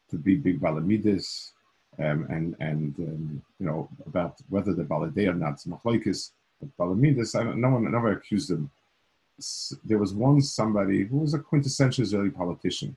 to 0.09 0.17
be 0.17 0.35
big 0.35 0.61
balamidis, 0.61 1.51
um, 1.99 2.25
and 2.29 2.55
and 2.59 2.95
um, 2.99 3.41
you 3.59 3.65
know 3.65 3.89
about 4.05 4.37
whether 4.49 4.73
they're 4.73 4.85
baladei 4.85 5.27
or 5.27 5.33
not. 5.33 5.57
Machlokes, 5.57 6.31
balamidis, 6.79 7.35
don't, 7.35 7.61
no 7.61 7.69
one 7.69 7.91
never 7.91 8.11
accused 8.11 8.49
them. 8.49 8.69
There 9.85 9.99
was 9.99 10.13
one 10.13 10.41
somebody 10.41 11.05
who 11.05 11.17
was 11.19 11.33
a 11.33 11.39
quintessential 11.39 12.03
Israeli 12.03 12.31
politician. 12.31 12.95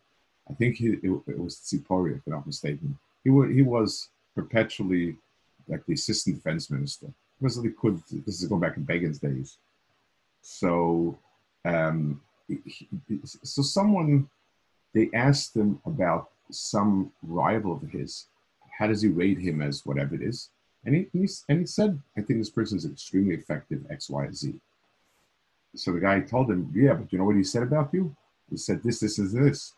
I 0.48 0.54
think 0.54 0.76
he, 0.76 0.88
it, 0.88 1.22
it 1.26 1.38
was 1.38 1.56
Tzipori, 1.56 2.16
if 2.16 2.22
I'm 2.26 2.32
not 2.32 2.46
mistaken. 2.46 2.98
He, 3.24 3.30
he 3.52 3.62
was 3.62 4.08
perpetually 4.34 5.16
like 5.68 5.84
the 5.86 5.94
assistant 5.94 6.36
defense 6.36 6.70
minister. 6.70 7.06
He 7.40 7.70
could, 7.70 8.02
this 8.26 8.42
is 8.42 8.48
going 8.48 8.60
back 8.60 8.76
in 8.76 8.84
Begin's 8.84 9.18
days. 9.18 9.58
So, 10.42 11.18
um, 11.64 12.20
he, 12.48 12.88
so 13.24 13.62
someone, 13.62 14.28
they 14.94 15.10
asked 15.14 15.54
him 15.56 15.80
about 15.86 16.30
some 16.50 17.12
rival 17.22 17.72
of 17.72 17.90
his. 17.90 18.26
How 18.78 18.88
does 18.88 19.02
he 19.02 19.08
rate 19.08 19.38
him 19.38 19.62
as 19.62 19.86
whatever 19.86 20.14
it 20.14 20.22
is? 20.22 20.48
And 20.84 20.94
he, 20.94 21.06
he, 21.12 21.28
and 21.48 21.60
he 21.60 21.66
said, 21.66 22.00
I 22.16 22.22
think 22.22 22.38
this 22.38 22.50
person 22.50 22.78
is 22.78 22.86
extremely 22.86 23.34
effective, 23.34 23.84
X, 23.90 24.08
Y, 24.08 24.28
Z. 24.32 24.54
So 25.76 25.92
the 25.92 26.00
guy 26.00 26.20
told 26.20 26.50
him, 26.50 26.70
Yeah, 26.74 26.94
but 26.94 27.12
you 27.12 27.18
know 27.18 27.24
what 27.24 27.36
he 27.36 27.44
said 27.44 27.62
about 27.62 27.92
you? 27.92 28.14
He 28.50 28.56
said, 28.56 28.82
This, 28.82 29.00
this, 29.00 29.18
is 29.18 29.32
this. 29.32 29.74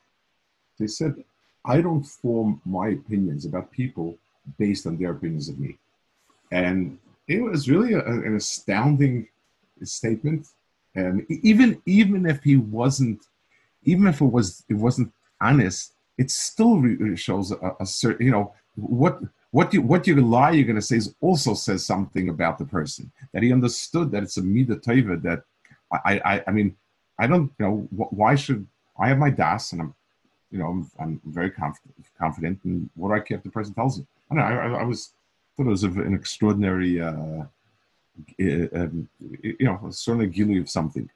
They 0.78 0.86
said, 0.86 1.14
I 1.64 1.80
don't 1.80 2.02
form 2.02 2.60
my 2.64 2.88
opinions 2.88 3.44
about 3.44 3.70
people 3.70 4.16
based 4.58 4.86
on 4.86 4.96
their 4.96 5.12
opinions 5.12 5.48
of 5.48 5.58
me. 5.58 5.76
And 6.50 6.98
it 7.28 7.42
was 7.42 7.68
really 7.68 7.94
a, 7.94 8.04
an 8.04 8.36
astounding 8.36 9.28
statement. 9.82 10.48
And 10.94 11.26
even 11.28 11.80
even 11.86 12.26
if 12.26 12.42
he 12.42 12.56
wasn't, 12.56 13.26
even 13.84 14.06
if 14.06 14.20
it 14.20 14.26
was 14.26 14.64
it 14.68 14.74
wasn't 14.74 15.12
honest, 15.40 15.94
it 16.18 16.30
still 16.30 16.82
shows 17.16 17.52
a, 17.52 17.76
a 17.80 17.86
certain, 17.86 18.26
you 18.26 18.32
know, 18.32 18.52
what 18.74 19.20
what 19.52 19.74
you, 19.74 19.82
what 19.82 20.06
you 20.06 20.16
lie 20.16 20.52
you're 20.52 20.64
going 20.64 20.76
to 20.76 20.82
say 20.82 20.96
is 20.96 21.14
also 21.20 21.52
says 21.52 21.84
something 21.84 22.30
about 22.30 22.58
the 22.58 22.64
person 22.64 23.12
that 23.32 23.42
he 23.42 23.52
understood 23.52 24.10
that 24.10 24.22
it's 24.22 24.38
a 24.38 24.42
midah 24.42 24.82
tova 24.82 25.20
that 25.22 25.44
I, 25.92 26.20
I 26.32 26.44
I 26.46 26.50
mean 26.50 26.74
I 27.18 27.26
don't 27.26 27.52
you 27.58 27.66
know 27.66 27.88
why 27.90 28.34
should 28.34 28.66
I 28.98 29.08
have 29.08 29.18
my 29.18 29.28
das 29.28 29.72
and 29.72 29.82
I'm 29.82 29.94
you 30.50 30.58
know 30.58 30.66
I'm, 30.66 30.90
I'm 30.98 31.20
very 31.26 31.50
confident 31.50 31.94
confident 32.18 32.60
and 32.64 32.88
what 32.94 33.12
I 33.12 33.20
care 33.20 33.36
if 33.36 33.44
the 33.44 33.50
person 33.50 33.74
tells 33.74 33.98
me 33.98 34.06
I 34.30 34.34
don't 34.34 34.42
know 34.42 34.76
I, 34.76 34.80
I 34.80 34.84
was 34.84 35.10
thought 35.54 35.66
it 35.66 35.70
was 35.70 35.84
an 35.84 36.14
extraordinary 36.14 37.00
uh, 37.00 37.44
um, 38.40 39.08
you 39.42 39.56
know 39.60 39.78
certainly 39.90 40.28
gili 40.28 40.58
of 40.58 40.70
something. 40.70 41.10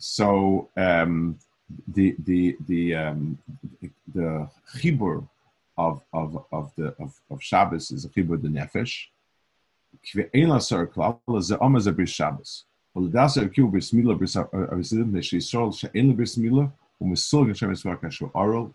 so 0.00 0.68
um, 0.76 1.38
the 1.88 2.16
the 2.18 2.56
the 2.66 2.94
um, 2.94 3.38
the 4.14 4.48
chibur 4.76 5.28
of 5.76 6.02
of 6.12 6.44
of 6.52 6.72
the 6.76 6.94
of, 6.98 7.20
of 7.30 7.42
Shabbos 7.42 7.90
is 7.90 8.04
a 8.04 8.08
chibur 8.08 8.40
the 8.40 8.48
nefesh. 8.48 9.06
Kve'en 10.06 10.48
lasar 10.48 10.86
klal 10.86 11.20
ze'om 11.26 11.76
az 11.76 11.88
bris 11.94 12.10
Shabbos. 12.10 12.64
of 12.94 13.12
erkiu 13.12 13.70
bris 13.70 13.92
mila 13.92 14.14
bris 14.14 14.34
avisidim 14.36 15.12
neshi 15.12 15.36
yisrael 15.36 15.72
she'en 15.76 16.14
bris 16.16 16.36
mila 16.36 16.72
u'misul 17.00 17.46
geshem 17.48 17.70
esvar 17.70 18.00
kashu 18.00 18.30
arul. 18.34 18.74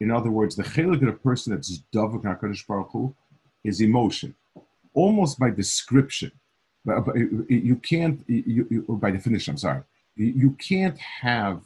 In 0.00 0.10
other 0.10 0.30
words, 0.30 0.56
the 0.56 0.62
chelik 0.62 1.02
of 1.02 1.08
a 1.08 1.12
person 1.12 1.54
that's 1.54 1.82
davak 1.92 2.22
Hakadosh 2.22 2.66
Baruch 2.66 2.90
Hu 2.92 3.14
is 3.62 3.80
emotion, 3.80 4.34
almost 4.92 5.38
by 5.38 5.50
description. 5.50 6.32
But, 6.84 7.06
but 7.06 7.16
you 7.16 7.76
can't, 7.76 8.22
you, 8.28 8.66
you, 8.70 8.98
by 9.00 9.10
definition. 9.10 9.52
I'm 9.52 9.58
sorry, 9.58 9.82
you 10.16 10.50
can't 10.58 10.98
have. 10.98 11.62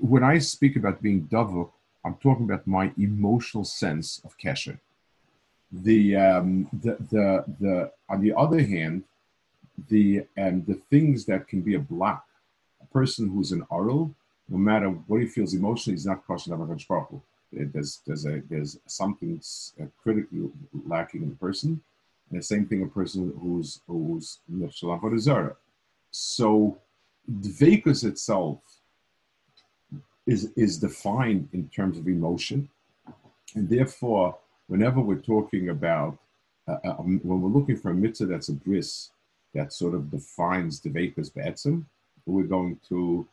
When 0.00 0.22
I 0.22 0.38
speak 0.38 0.76
about 0.76 1.02
being 1.02 1.26
davuk, 1.26 1.70
I'm 2.04 2.14
talking 2.16 2.44
about 2.44 2.66
my 2.66 2.92
emotional 2.98 3.64
sense 3.64 4.20
of 4.24 4.36
kesher. 4.38 4.78
The, 5.72 6.16
um, 6.16 6.68
the 6.72 6.96
the 7.10 7.44
the 7.58 7.90
on 8.08 8.20
the 8.20 8.34
other 8.36 8.60
hand, 8.60 9.04
the 9.88 10.26
and 10.36 10.66
the 10.66 10.74
things 10.90 11.24
that 11.24 11.48
can 11.48 11.62
be 11.62 11.74
a 11.74 11.80
block. 11.80 12.24
A 12.82 12.86
person 12.86 13.30
who's 13.30 13.52
an 13.52 13.64
oral, 13.70 14.14
no 14.52 14.58
matter 14.58 14.88
what 14.88 15.22
he 15.22 15.26
feels 15.26 15.54
emotionally, 15.54 15.94
he's 15.94 16.04
not 16.04 16.26
kosher 16.26 16.54
Baruch 16.54 17.08
Hu. 17.08 17.22
There's 17.52 18.00
there's 18.06 18.26
a 18.26 18.42
there's 18.50 18.78
something 18.86 19.40
critically 20.02 20.50
lacking 20.86 21.22
in 21.22 21.30
the 21.30 21.36
person, 21.36 21.80
and 22.28 22.38
the 22.38 22.42
same 22.42 22.66
thing 22.66 22.82
a 22.82 22.86
person 22.86 23.32
who's 23.40 23.80
who's 23.86 24.38
nefshalam 24.50 25.56
So, 26.10 26.78
dvekus 27.30 28.04
itself 28.04 28.58
is 30.26 30.50
is 30.54 30.78
defined 30.78 31.48
in 31.54 31.68
terms 31.68 31.96
of 31.96 32.06
emotion, 32.06 32.68
and 33.54 33.68
therefore, 33.70 34.36
whenever 34.66 35.00
we're 35.00 35.26
talking 35.34 35.70
about 35.70 36.18
uh, 36.68 36.76
um, 36.84 37.20
when 37.22 37.40
we're 37.40 37.58
looking 37.58 37.78
for 37.78 37.90
a 37.90 37.94
mitzvah 37.94 38.26
that's 38.26 38.50
a 38.50 38.52
bris, 38.52 39.10
that 39.54 39.72
sort 39.72 39.94
of 39.94 40.10
defines 40.10 40.80
the 40.80 40.90
Vekas 40.90 41.32
Be'etzim. 41.32 41.84
We're 42.26 42.44
going 42.44 42.78
to 42.88 43.26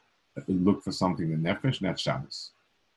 look 0.47 0.83
for 0.83 0.91
something 0.91 1.31
in 1.31 1.41
Nefesh, 1.41 1.81
not 1.81 1.99
Shabbos. 1.99 2.51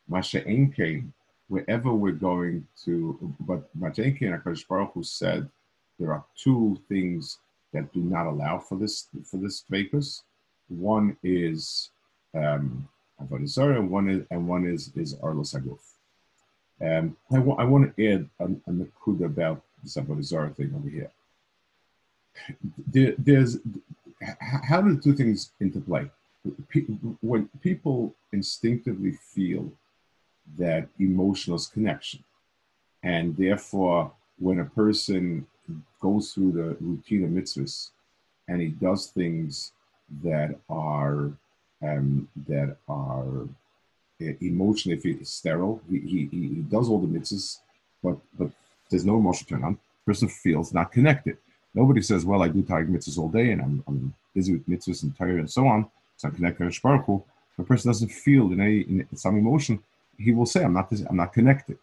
Masha 0.09 0.43
Enkein, 0.43 1.13
wherever 1.49 1.93
we're 1.93 2.13
going 2.13 2.67
to, 2.85 3.35
but 3.41 3.69
Masha 3.75 4.03
Enkein, 4.03 4.43
HaKadosh 4.43 4.67
Baruch 4.67 4.93
Hu 4.95 5.03
said 5.03 5.49
there 5.99 6.13
are 6.13 6.25
two 6.37 6.79
things 6.89 7.39
that 7.73 7.93
do 7.93 8.01
not 8.01 8.27
allow 8.27 8.59
for 8.59 8.77
this 8.77 9.09
for 9.25 9.39
this 9.39 9.65
Vekas. 9.71 10.23
One 10.69 11.17
is 11.23 11.91
um, 12.35 12.89
and 13.19 13.91
one 13.91 14.09
is 14.09 14.27
and 14.31 14.49
one 14.49 14.67
is 14.67 14.91
is 14.97 15.15
Arlos 15.17 15.55
Aguf. 15.55 15.79
Um, 16.81 17.17
I, 17.31 17.37
w- 17.37 17.57
I 17.57 17.65
want 17.65 17.97
to 17.97 18.13
add 18.13 18.29
a, 18.41 18.45
a 18.69 18.73
about 19.25 19.63
this 19.83 19.95
Avodah 19.95 20.57
thing 20.57 20.73
over 20.75 20.89
here 20.89 21.13
there, 22.87 23.15
there's 23.19 23.59
how 24.69 24.81
do 24.81 24.95
the 24.95 25.03
two 25.03 25.15
things 25.15 25.51
interplay? 25.61 26.11
When 27.21 27.49
people 27.61 28.15
instinctively 28.33 29.13
feel 29.13 29.71
that 30.59 30.89
emotional 30.99 31.61
connection, 31.73 32.25
and 33.03 33.37
therefore, 33.37 34.13
when 34.39 34.61
a 34.61 34.65
person 34.65 35.47
goes 36.01 36.33
through 36.33 36.53
the 36.53 36.77
routine 36.81 37.25
of 37.25 37.31
mitzvahs 37.31 37.91
and 38.49 38.61
he 38.61 38.69
does 38.69 39.07
things 39.07 39.73
that 40.23 40.57
are 40.69 41.31
um, 41.83 42.29
that 42.49 42.77
are 42.89 43.49
emotionally 44.41 45.01
if 45.03 45.27
sterile, 45.27 45.81
he, 45.91 45.99
he, 45.99 46.29
he 46.31 46.47
does 46.69 46.89
all 46.89 47.01
the 47.01 47.19
mitzvahs, 47.19 47.59
but 48.03 48.17
but 48.39 48.51
there's 48.91 49.07
no 49.07 49.19
emotional 49.19 49.49
turn 49.49 49.65
on. 49.65 49.79
Person 50.05 50.29
feels 50.29 50.75
not 50.75 50.93
connected. 50.93 51.39
Nobody 51.75 52.03
says, 52.03 52.25
well, 52.25 52.43
I 52.43 52.49
do 52.49 52.63
Tag 52.63 52.89
mitzvahs 52.89 53.19
all 53.19 53.29
day 53.29 53.53
and 53.53 53.63
I'm, 53.63 53.85
I'm 53.87 54.15
busy 54.35 54.53
with 54.53 54.69
mitzvahs 54.69 55.03
and 55.05 55.17
Torah 55.17 55.39
and 55.39 55.51
so 55.51 55.67
on. 55.67 55.89
So 56.23 56.29
I'm 56.29 56.37
connected 56.37 56.73
to 56.73 56.81
Baruch 56.81 57.09
If 57.09 57.59
a 57.59 57.65
person 57.65 57.89
doesn't 57.89 58.13
feel 58.13 58.53
in, 58.53 58.61
a, 58.61 58.71
in 59.11 59.17
some 59.17 59.37
emotion, 59.37 59.83
he 60.17 60.31
will 60.31 60.47
say, 60.47 60.63
"I'm 60.63 60.73
not. 60.73 60.89
I'm 61.11 61.17
not 61.17 61.33
connected." 61.33 61.79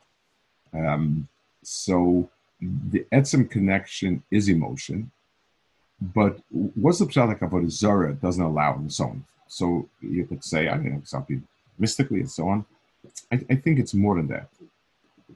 Um, 0.74 1.28
so 1.62 2.30
the 2.62 3.06
etzem 3.12 3.52
connection 3.52 4.24
is 4.32 4.48
emotion, 4.48 5.12
but 6.00 6.40
what's 6.52 7.00
the 7.00 7.06
pshat 7.06 7.42
about 7.42 7.70
Zara 7.70 8.14
doesn't 8.14 8.42
allow 8.42 8.76
and 8.76 8.94
so 8.94 9.06
on. 9.06 9.26
So 9.50 9.90
you 10.00 10.26
could 10.26 10.44
say, 10.46 10.70
I 10.70 10.76
don't 10.76 10.86
know, 10.86 11.02
something 11.04 11.46
mystically 11.78 12.22
and 12.22 12.32
so 12.32 12.48
on. 12.48 12.66
I, 13.34 13.42
I 13.50 13.56
think 13.56 13.78
it's 13.78 13.94
more 13.94 14.16
than 14.16 14.28
that. 14.28 14.48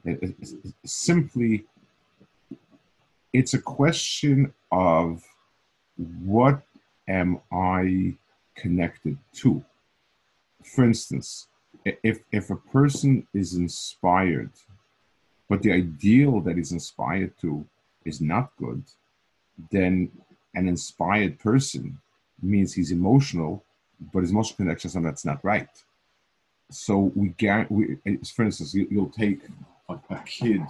It, 0.06 0.22
it, 0.22 0.34
it, 0.40 0.74
simply, 0.86 1.66
it's 3.34 3.52
a 3.52 3.60
question 3.60 4.54
of 4.72 5.22
what 6.32 6.62
am 7.06 7.40
I 7.52 8.14
connected 8.54 9.18
to? 9.34 9.64
For 10.64 10.84
instance, 10.84 11.48
if, 11.84 12.20
if 12.32 12.50
a 12.50 12.56
person 12.56 13.26
is 13.34 13.54
inspired, 13.54 14.50
but 15.48 15.62
the 15.62 15.72
ideal 15.72 16.40
that 16.40 16.56
he's 16.56 16.72
inspired 16.72 17.32
to 17.40 17.66
is 18.04 18.20
not 18.20 18.50
good, 18.56 18.82
then 19.70 20.10
an 20.54 20.68
inspired 20.68 21.38
person 21.38 21.98
means 22.42 22.72
he's 22.72 22.92
emotional, 22.92 23.64
but 24.12 24.20
his 24.20 24.30
emotional 24.30 24.56
connection 24.56 24.88
is 24.88 24.92
something 24.92 25.10
that's 25.10 25.24
not 25.24 25.44
right. 25.44 25.68
So 26.70 27.12
we 27.14 27.28
get, 27.28 27.70
we, 27.70 27.98
for 28.34 28.44
instance, 28.44 28.74
you, 28.74 28.88
will 28.90 29.10
take 29.10 29.40
a, 29.88 29.98
a, 30.10 30.18
kid 30.24 30.62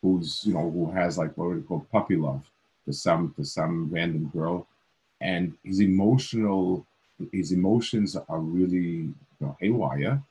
who's, 0.00 0.42
you 0.44 0.54
know, 0.54 0.70
who 0.70 0.90
has 0.92 1.18
like 1.18 1.36
what 1.36 1.50
we 1.50 1.62
call 1.62 1.86
puppy 1.92 2.16
love 2.16 2.48
to 2.86 2.92
some, 2.92 3.34
to 3.36 3.44
some 3.44 3.90
random 3.90 4.30
girl, 4.32 4.66
and 5.20 5.54
his 5.64 5.80
emotional, 5.80 6.86
his 7.32 7.52
emotions 7.52 8.16
are 8.16 8.38
really, 8.38 8.78
you 8.78 9.14
know, 9.40 9.56
haywire, 9.60 10.22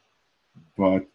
but 0.78 1.06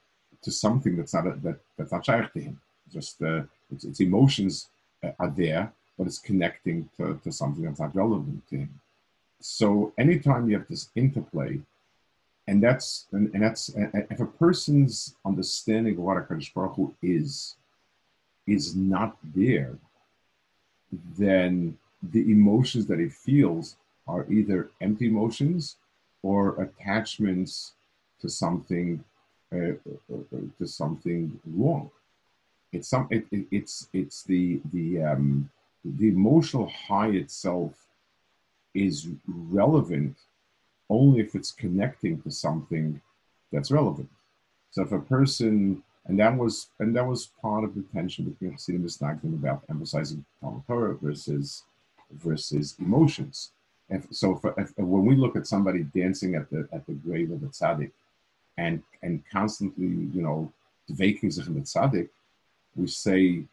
to 0.42 0.50
something 0.50 0.96
that's 0.96 1.14
not, 1.14 1.26
a, 1.26 1.32
that, 1.42 1.58
that's 1.76 1.92
not 1.92 2.04
shaykh 2.04 2.32
to 2.32 2.40
him. 2.40 2.60
Just, 2.92 3.22
uh, 3.22 3.42
its, 3.72 3.84
its 3.84 4.00
emotions 4.00 4.68
are 5.18 5.30
there, 5.30 5.72
but 5.98 6.06
it's 6.06 6.18
connecting 6.18 6.88
to, 6.96 7.20
to 7.24 7.32
something 7.32 7.64
that's 7.64 7.80
not 7.80 7.94
relevant 7.94 8.46
to 8.48 8.56
him. 8.58 8.80
So 9.40 9.92
anytime 9.98 10.48
you 10.48 10.58
have 10.58 10.68
this 10.68 10.88
interplay, 10.94 11.60
and 12.46 12.62
that's 12.62 13.06
and, 13.12 13.30
and 13.34 13.42
that's 13.42 13.70
and 13.70 14.06
if 14.10 14.20
a 14.20 14.26
person's 14.26 15.16
understanding 15.24 15.94
of 15.94 16.00
what 16.00 16.16
Hakadosh 16.16 16.52
Baruch 16.52 16.76
Hu 16.76 16.94
is 17.02 17.56
is 18.46 18.76
not 18.76 19.16
there, 19.34 19.78
then 21.16 21.78
the 22.02 22.30
emotions 22.30 22.86
that 22.86 22.98
he 22.98 23.08
feels 23.08 23.76
are 24.06 24.30
either 24.30 24.70
empty 24.80 25.06
emotions 25.06 25.76
or 26.22 26.60
attachments 26.62 27.72
to 28.20 28.28
something 28.28 29.04
uh, 29.52 29.74
to 30.58 30.66
something 30.66 31.38
wrong. 31.46 31.90
It's 32.72 32.88
some 32.88 33.06
it, 33.10 33.26
it, 33.30 33.46
it's 33.50 33.88
it's 33.92 34.24
the 34.24 34.60
the 34.72 35.02
um, 35.02 35.50
the 35.84 36.08
emotional 36.08 36.68
high 36.68 37.10
itself 37.10 37.72
is 38.74 39.08
relevant 39.26 40.16
only 40.90 41.20
if 41.20 41.34
it's 41.34 41.52
connecting 41.52 42.20
to 42.22 42.30
something 42.30 43.00
that's 43.52 43.70
relevant. 43.70 44.10
So 44.70 44.82
if 44.82 44.92
a 44.92 44.98
person, 44.98 45.82
and 46.06 46.18
that 46.18 46.36
was 46.36 46.68
and 46.80 46.94
that 46.96 47.06
was 47.06 47.30
part 47.40 47.64
of 47.64 47.74
the 47.74 47.84
tension 47.92 48.24
between 48.24 48.52
Hasidim 48.52 48.82
and 48.82 48.90
Misnagdim 48.90 49.34
about 49.34 49.64
emphasizing 49.70 50.24
Torah 50.66 50.96
versus 50.96 51.62
versus 52.10 52.74
emotions. 52.78 53.52
If, 53.94 54.06
so 54.10 54.40
if, 54.44 54.44
if, 54.58 54.78
when 54.78 55.04
we 55.04 55.14
look 55.16 55.36
at 55.36 55.46
somebody 55.46 55.82
dancing 55.84 56.34
at 56.34 56.50
the 56.50 56.68
at 56.72 56.86
the 56.86 56.94
grave 56.94 57.30
of 57.30 57.42
a 57.42 57.46
tzaddik, 57.46 57.92
and 58.56 58.82
and 59.02 59.22
constantly, 59.30 59.86
you 59.86 60.22
know, 60.22 60.52
vaking 60.88 61.30
sich 61.30 61.46
in 61.46 61.54
the 61.54 61.60
tzaddik, 61.60 62.08
we 62.76 62.86
say 62.86 63.44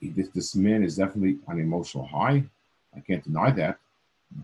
this, 0.00 0.28
this 0.28 0.54
man 0.54 0.82
is 0.82 0.96
definitely 0.96 1.38
an 1.48 1.58
emotional 1.60 2.06
high. 2.06 2.44
I 2.96 3.00
can't 3.00 3.24
deny 3.24 3.50
that, 3.52 3.78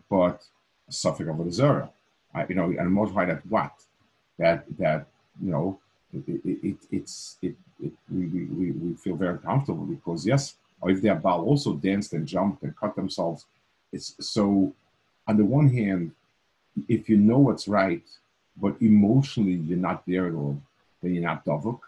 but 0.08 0.42
suffix 0.88 1.28
of 1.28 1.40
a 1.40 1.44
zera. 1.44 1.88
Uh, 2.34 2.44
you 2.48 2.54
know, 2.54 2.64
an 2.64 2.86
emotional 2.86 3.18
high 3.18 3.26
that 3.26 3.46
what? 3.46 3.72
That 4.38 4.64
that 4.78 5.06
you 5.42 5.50
know, 5.50 5.78
it, 6.12 6.24
it, 6.28 6.58
it 6.62 6.76
it's 6.90 7.36
it, 7.42 7.56
it 7.82 7.92
we, 8.10 8.26
we, 8.26 8.70
we 8.72 8.94
feel 8.94 9.16
very 9.16 9.38
comfortable 9.38 9.84
because 9.84 10.26
yes, 10.26 10.56
if 10.84 11.02
their 11.02 11.14
ball 11.14 11.44
also 11.44 11.74
danced 11.74 12.12
and 12.12 12.26
jumped 12.26 12.62
and 12.62 12.76
cut 12.76 12.94
themselves, 12.94 13.46
it's 13.92 14.14
so. 14.20 14.72
On 15.28 15.36
the 15.36 15.44
one 15.44 15.68
hand, 15.68 16.12
if 16.88 17.08
you 17.08 17.18
know 17.18 17.38
what's 17.38 17.68
right, 17.68 18.02
but 18.56 18.80
emotionally 18.80 19.52
you're 19.52 19.78
not 19.78 20.02
there 20.06 20.26
at 20.26 20.34
all, 20.34 20.60
then 21.02 21.14
you're 21.14 21.22
not 21.22 21.44
davuk 21.44 21.80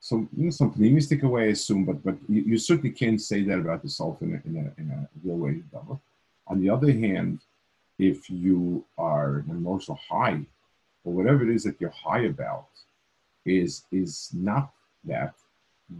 So 0.00 0.28
you 0.36 0.44
know, 0.44 0.50
some 0.50 0.68
optimistic 0.70 1.22
way, 1.22 1.44
I 1.44 1.52
assume, 1.52 1.84
but 1.84 2.02
but 2.02 2.16
you, 2.28 2.42
you, 2.42 2.58
certainly 2.58 2.90
can't 2.90 3.20
say 3.20 3.44
that 3.44 3.60
about 3.60 3.84
yourself 3.84 4.20
in 4.20 4.34
a, 4.34 4.48
in 4.48 4.54
a, 4.56 4.80
in 4.80 4.90
a 4.90 5.08
real 5.24 5.38
way. 5.38 5.62
Davuk. 5.72 6.00
On 6.48 6.60
the 6.60 6.70
other 6.70 6.92
hand, 6.92 7.38
if 7.98 8.28
you 8.28 8.84
are 8.98 9.44
an 9.48 9.50
emotional 9.50 9.98
high, 10.10 10.40
or 11.04 11.12
whatever 11.12 11.48
it 11.48 11.54
is 11.54 11.62
that 11.64 11.80
you're 11.80 11.98
high 12.06 12.24
about, 12.34 12.66
is 13.46 13.84
is 13.92 14.30
not 14.34 14.72
that, 15.04 15.34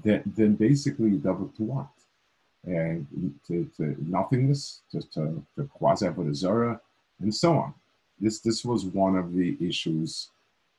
then 0.05 0.23
then 0.37 0.57
basically 0.57 1.11
you 1.11 1.19
double 1.19 1.49
to 1.57 1.63
what? 1.63 1.95
And 2.65 3.07
to, 3.49 3.69
to 3.77 3.97
nothingness, 3.99 4.83
to, 4.93 5.01
to, 5.15 5.45
to 5.57 5.65
quasi 5.65 6.09
zara, 6.33 6.81
and 7.21 7.35
so 7.35 7.55
on. 7.55 7.75
This 8.21 8.39
this 8.39 8.65
was 8.65 8.85
one 8.85 9.17
of 9.17 9.35
the 9.35 9.57
issues, 9.61 10.29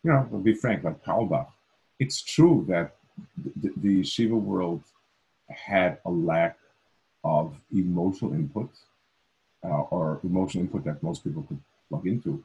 you 0.04 0.12
know, 0.12 0.26
to 0.32 0.38
be 0.38 0.54
frank, 0.54 0.86
like 0.86 1.04
Carlebach. 1.04 1.48
It's 2.00 2.22
true 2.22 2.66
that 2.70 2.96
the, 3.62 3.74
the 3.78 4.02
yeshiva 4.02 4.40
world 4.40 4.82
had 5.50 5.98
a 6.06 6.10
lack 6.12 6.58
of 7.24 7.56
emotional 7.74 8.34
input 8.34 8.70
uh, 9.64 9.82
or 9.92 10.20
emotional 10.24 10.64
input 10.64 10.84
that 10.86 11.04
most 11.04 11.24
people 11.24 11.44
could 11.44 11.60
plug 11.90 12.08
into. 12.08 12.44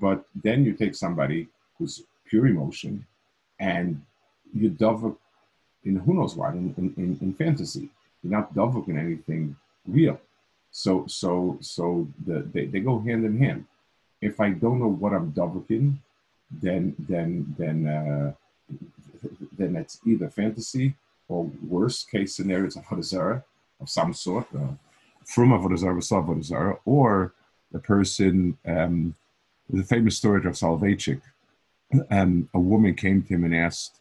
But 0.00 0.24
then 0.34 0.64
you 0.64 0.74
take 0.74 0.94
somebody 0.94 1.48
who's 1.78 2.02
pure 2.26 2.46
emotion 2.46 3.06
and 3.58 4.02
you 4.54 4.70
dovuk 4.70 5.16
in 5.84 5.96
who 5.96 6.14
knows 6.14 6.34
what, 6.36 6.54
in, 6.54 6.74
in, 6.76 7.18
in 7.20 7.34
fantasy. 7.34 7.88
You're 8.22 8.32
not 8.32 8.54
dovuk 8.54 8.88
anything 8.88 9.56
real. 9.86 10.20
So 10.70 11.06
so 11.06 11.58
so 11.60 12.08
the, 12.26 12.46
they, 12.52 12.66
they 12.66 12.80
go 12.80 12.98
hand 13.00 13.24
in 13.24 13.38
hand. 13.38 13.64
If 14.20 14.40
I 14.40 14.50
don't 14.50 14.80
know 14.80 14.88
what 14.88 15.12
I'm 15.12 15.32
dovuk 15.32 15.68
then 16.50 16.94
then 16.98 17.54
then 17.58 17.86
uh, 17.86 18.32
then 19.56 19.76
it's 19.76 20.00
either 20.06 20.30
fantasy 20.30 20.94
or 21.28 21.50
worst 21.66 22.10
case 22.10 22.36
scenarios 22.36 22.76
of 22.76 22.84
Avodah 22.84 23.42
of 23.80 23.88
some 23.88 24.12
sort, 24.12 24.46
uh, 24.54 24.72
from 25.24 25.50
Avodah 25.50 26.42
Zarah, 26.42 26.78
or 26.84 27.34
the 27.70 27.78
person, 27.78 28.56
um, 28.66 29.14
the 29.68 29.84
famous 29.84 30.16
story 30.16 30.38
of 30.46 30.54
Soloveitchik, 30.54 31.20
um, 32.10 32.48
a 32.54 32.58
woman 32.58 32.94
came 32.94 33.22
to 33.22 33.34
him 33.34 33.44
and 33.44 33.54
asked 33.54 33.97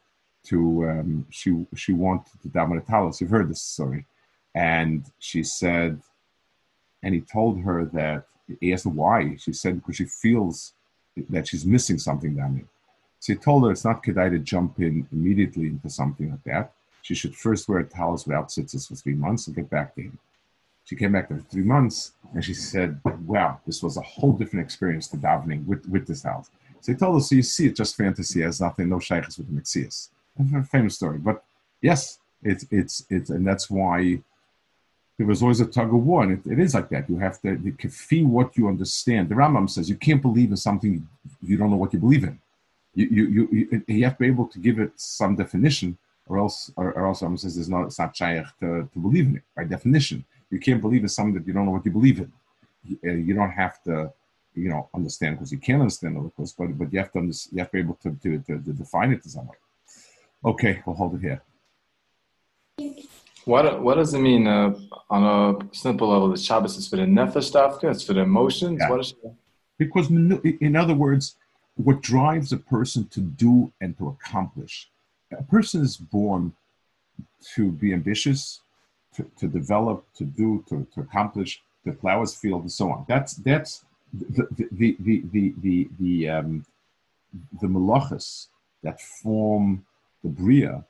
to, 0.49 0.89
um, 0.89 1.25
she, 1.29 1.65
she 1.75 1.93
wanted 1.93 2.31
to 2.41 2.59
a 2.59 2.81
talis. 2.81 3.21
You've 3.21 3.29
heard 3.29 3.49
this 3.49 3.61
story. 3.61 4.05
And 4.55 5.05
she 5.19 5.43
said, 5.43 6.01
and 7.03 7.13
he 7.13 7.21
told 7.21 7.61
her 7.61 7.85
that, 7.93 8.25
he 8.61 8.73
asked 8.73 8.85
why. 8.85 9.35
She 9.37 9.53
said, 9.53 9.75
because 9.75 9.97
she 9.97 10.05
feels 10.05 10.73
that 11.29 11.47
she's 11.47 11.65
missing 11.65 11.97
something 11.97 12.35
down 12.35 12.55
there. 12.55 12.65
So 13.19 13.33
he 13.33 13.39
told 13.39 13.63
her 13.63 13.71
it's 13.71 13.85
not 13.85 14.03
kedai 14.03 14.29
to 14.31 14.39
jump 14.39 14.79
in 14.79 15.07
immediately 15.11 15.67
into 15.67 15.89
something 15.89 16.29
like 16.29 16.43
that. 16.45 16.73
She 17.01 17.15
should 17.15 17.35
first 17.35 17.67
wear 17.67 17.79
a 17.79 17.83
towels 17.83 18.25
without 18.25 18.49
tzitzis 18.49 18.87
for 18.87 18.95
three 18.95 19.15
months 19.15 19.47
and 19.47 19.55
get 19.55 19.69
back 19.69 19.95
to 19.95 20.01
him. 20.01 20.17
She 20.85 20.95
came 20.95 21.11
back 21.11 21.25
after 21.25 21.43
three 21.49 21.63
months 21.63 22.13
and 22.33 22.43
she 22.43 22.53
said, 22.53 22.99
wow, 23.25 23.59
this 23.65 23.83
was 23.83 23.97
a 23.97 24.01
whole 24.01 24.31
different 24.31 24.65
experience 24.65 25.07
to 25.09 25.17
davening 25.17 25.65
with, 25.65 25.87
with 25.87 26.07
this 26.07 26.23
house. 26.23 26.49
So 26.79 26.93
he 26.93 26.97
told 26.97 27.15
her, 27.15 27.21
so 27.21 27.35
you 27.35 27.43
see, 27.43 27.67
it's 27.67 27.77
just 27.77 27.97
fantasy, 27.97 28.41
has 28.41 28.61
nothing, 28.61 28.89
no 28.89 28.99
shaykhs 28.99 29.37
with 29.37 29.47
the 29.47 29.61
Mexias. 29.61 30.09
A 30.39 30.63
famous 30.63 30.95
story. 30.95 31.17
But 31.17 31.43
yes, 31.81 32.19
it's, 32.43 32.65
it's, 32.71 33.05
it's, 33.09 33.29
and 33.29 33.45
that's 33.45 33.69
why 33.69 34.19
there 35.17 35.27
was 35.27 35.41
always 35.41 35.59
a 35.59 35.65
tug 35.65 35.93
of 35.93 36.05
war. 36.05 36.23
And 36.23 36.33
it, 36.33 36.51
it 36.51 36.59
is 36.59 36.73
like 36.73 36.89
that. 36.89 37.09
You 37.09 37.17
have 37.17 37.41
to, 37.41 37.57
feel 37.89 38.27
what 38.27 38.55
you 38.57 38.67
understand. 38.67 39.29
The 39.29 39.35
Rambam 39.35 39.69
says 39.69 39.89
you 39.89 39.95
can't 39.95 40.21
believe 40.21 40.51
in 40.51 40.57
something 40.57 41.07
you 41.41 41.57
don't 41.57 41.71
know 41.71 41.77
what 41.77 41.93
you 41.93 41.99
believe 41.99 42.23
in 42.23 42.39
you, 42.97 43.07
you, 43.11 43.47
you, 43.51 43.83
you 43.87 44.03
have 44.03 44.13
to 44.13 44.21
be 44.21 44.27
able 44.27 44.47
to 44.47 44.59
give 44.59 44.79
it 44.79 44.91
some 44.95 45.35
definition, 45.35 45.97
or 46.27 46.39
else, 46.39 46.71
or, 46.75 46.91
or 46.93 47.05
else 47.05 47.19
someone 47.19 47.37
says 47.37 47.55
it's 47.55 47.67
not, 47.67 47.85
it's 47.85 47.99
not 47.99 48.15
shaykh 48.15 48.45
to, 48.59 48.89
to 48.91 48.99
believe 48.99 49.27
in 49.27 49.35
it 49.37 49.43
by 49.55 49.63
definition. 49.65 50.25
You 50.49 50.59
can't 50.59 50.81
believe 50.81 51.03
in 51.03 51.09
something 51.09 51.35
that 51.35 51.45
you 51.45 51.53
don't 51.53 51.65
know 51.65 51.71
what 51.71 51.85
you 51.85 51.91
believe 51.91 52.19
in. 52.19 52.31
You, 52.83 53.11
you 53.13 53.33
don't 53.35 53.51
have 53.51 53.83
to, 53.83 54.11
you 54.55 54.69
know, 54.69 54.89
understand 54.95 55.35
because 55.35 55.51
you 55.51 55.59
can't 55.59 55.81
understand 55.81 56.17
of 56.17 56.35
course, 56.35 56.53
but 56.57 56.75
but 56.77 56.91
you 56.91 56.97
have 56.99 57.11
to 57.11 57.19
you 57.19 57.59
have 57.59 57.69
to 57.69 57.73
be 57.73 57.79
able 57.79 57.99
to, 58.01 58.09
to, 58.23 58.39
to, 58.39 58.53
to 58.63 58.73
define 58.73 59.11
it 59.11 59.21
to 59.23 59.29
some 59.29 59.47
way. 59.47 59.57
Okay, 60.45 60.81
we'll 60.85 60.95
hold 60.95 61.15
it 61.15 61.21
here. 61.21 61.41
What 63.45 63.81
what 63.81 63.95
does 63.95 64.13
it 64.13 64.19
mean 64.19 64.45
uh, 64.45 64.75
on 65.09 65.23
a 65.23 65.75
simple 65.75 66.09
level? 66.09 66.29
The 66.29 66.37
Shabbos 66.37 66.75
is 66.77 66.87
for 66.87 66.97
the 66.97 67.03
nefesh 67.03 67.45
stuff. 67.45 67.83
It's 67.83 68.03
for 68.03 68.13
the 68.13 68.21
emotions. 68.21 68.79
Yeah. 68.81 68.89
What 68.89 68.99
is 68.99 69.13
Because 69.77 70.09
in 70.09 70.75
other 70.75 70.93
words, 70.93 71.37
what 71.75 72.01
drives 72.01 72.51
a 72.51 72.57
person 72.57 73.07
to 73.09 73.21
do 73.21 73.71
and 73.79 73.97
to 73.97 74.07
accomplish. 74.09 74.89
A 75.31 75.43
person 75.43 75.81
is 75.81 75.97
born 75.97 76.53
to 77.55 77.71
be 77.71 77.93
ambitious, 77.93 78.61
to, 79.15 79.29
to 79.39 79.47
develop, 79.47 80.05
to 80.15 80.23
do, 80.23 80.63
to, 80.69 80.87
to 80.93 81.01
accomplish, 81.01 81.61
to 81.85 81.91
plow 81.91 82.21
his 82.21 82.35
field, 82.35 82.61
and 82.61 82.71
so 82.71 82.91
on. 82.91 83.05
That's 83.07 83.33
that's 83.35 83.85
the 84.13 84.47
the 84.51 84.97
the 84.99 85.23
the 85.31 85.53
the 85.61 85.89
the, 85.99 86.29
um, 86.29 86.65
the 87.61 87.67
malachas 87.67 88.47
that 88.83 89.01
form 89.01 89.85
the 90.27 90.33
bria. 90.33 90.83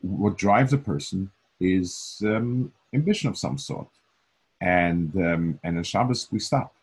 What 0.00 0.36
drives 0.36 0.72
a 0.72 0.78
person 0.78 1.30
is 1.60 2.22
um, 2.24 2.72
ambition 2.92 3.28
of 3.28 3.38
some 3.38 3.58
sort, 3.58 3.88
and 4.60 5.14
um, 5.16 5.58
and 5.64 5.76
in 5.78 5.84
Shabbos 5.84 6.28
we 6.30 6.38
stop. 6.38 6.74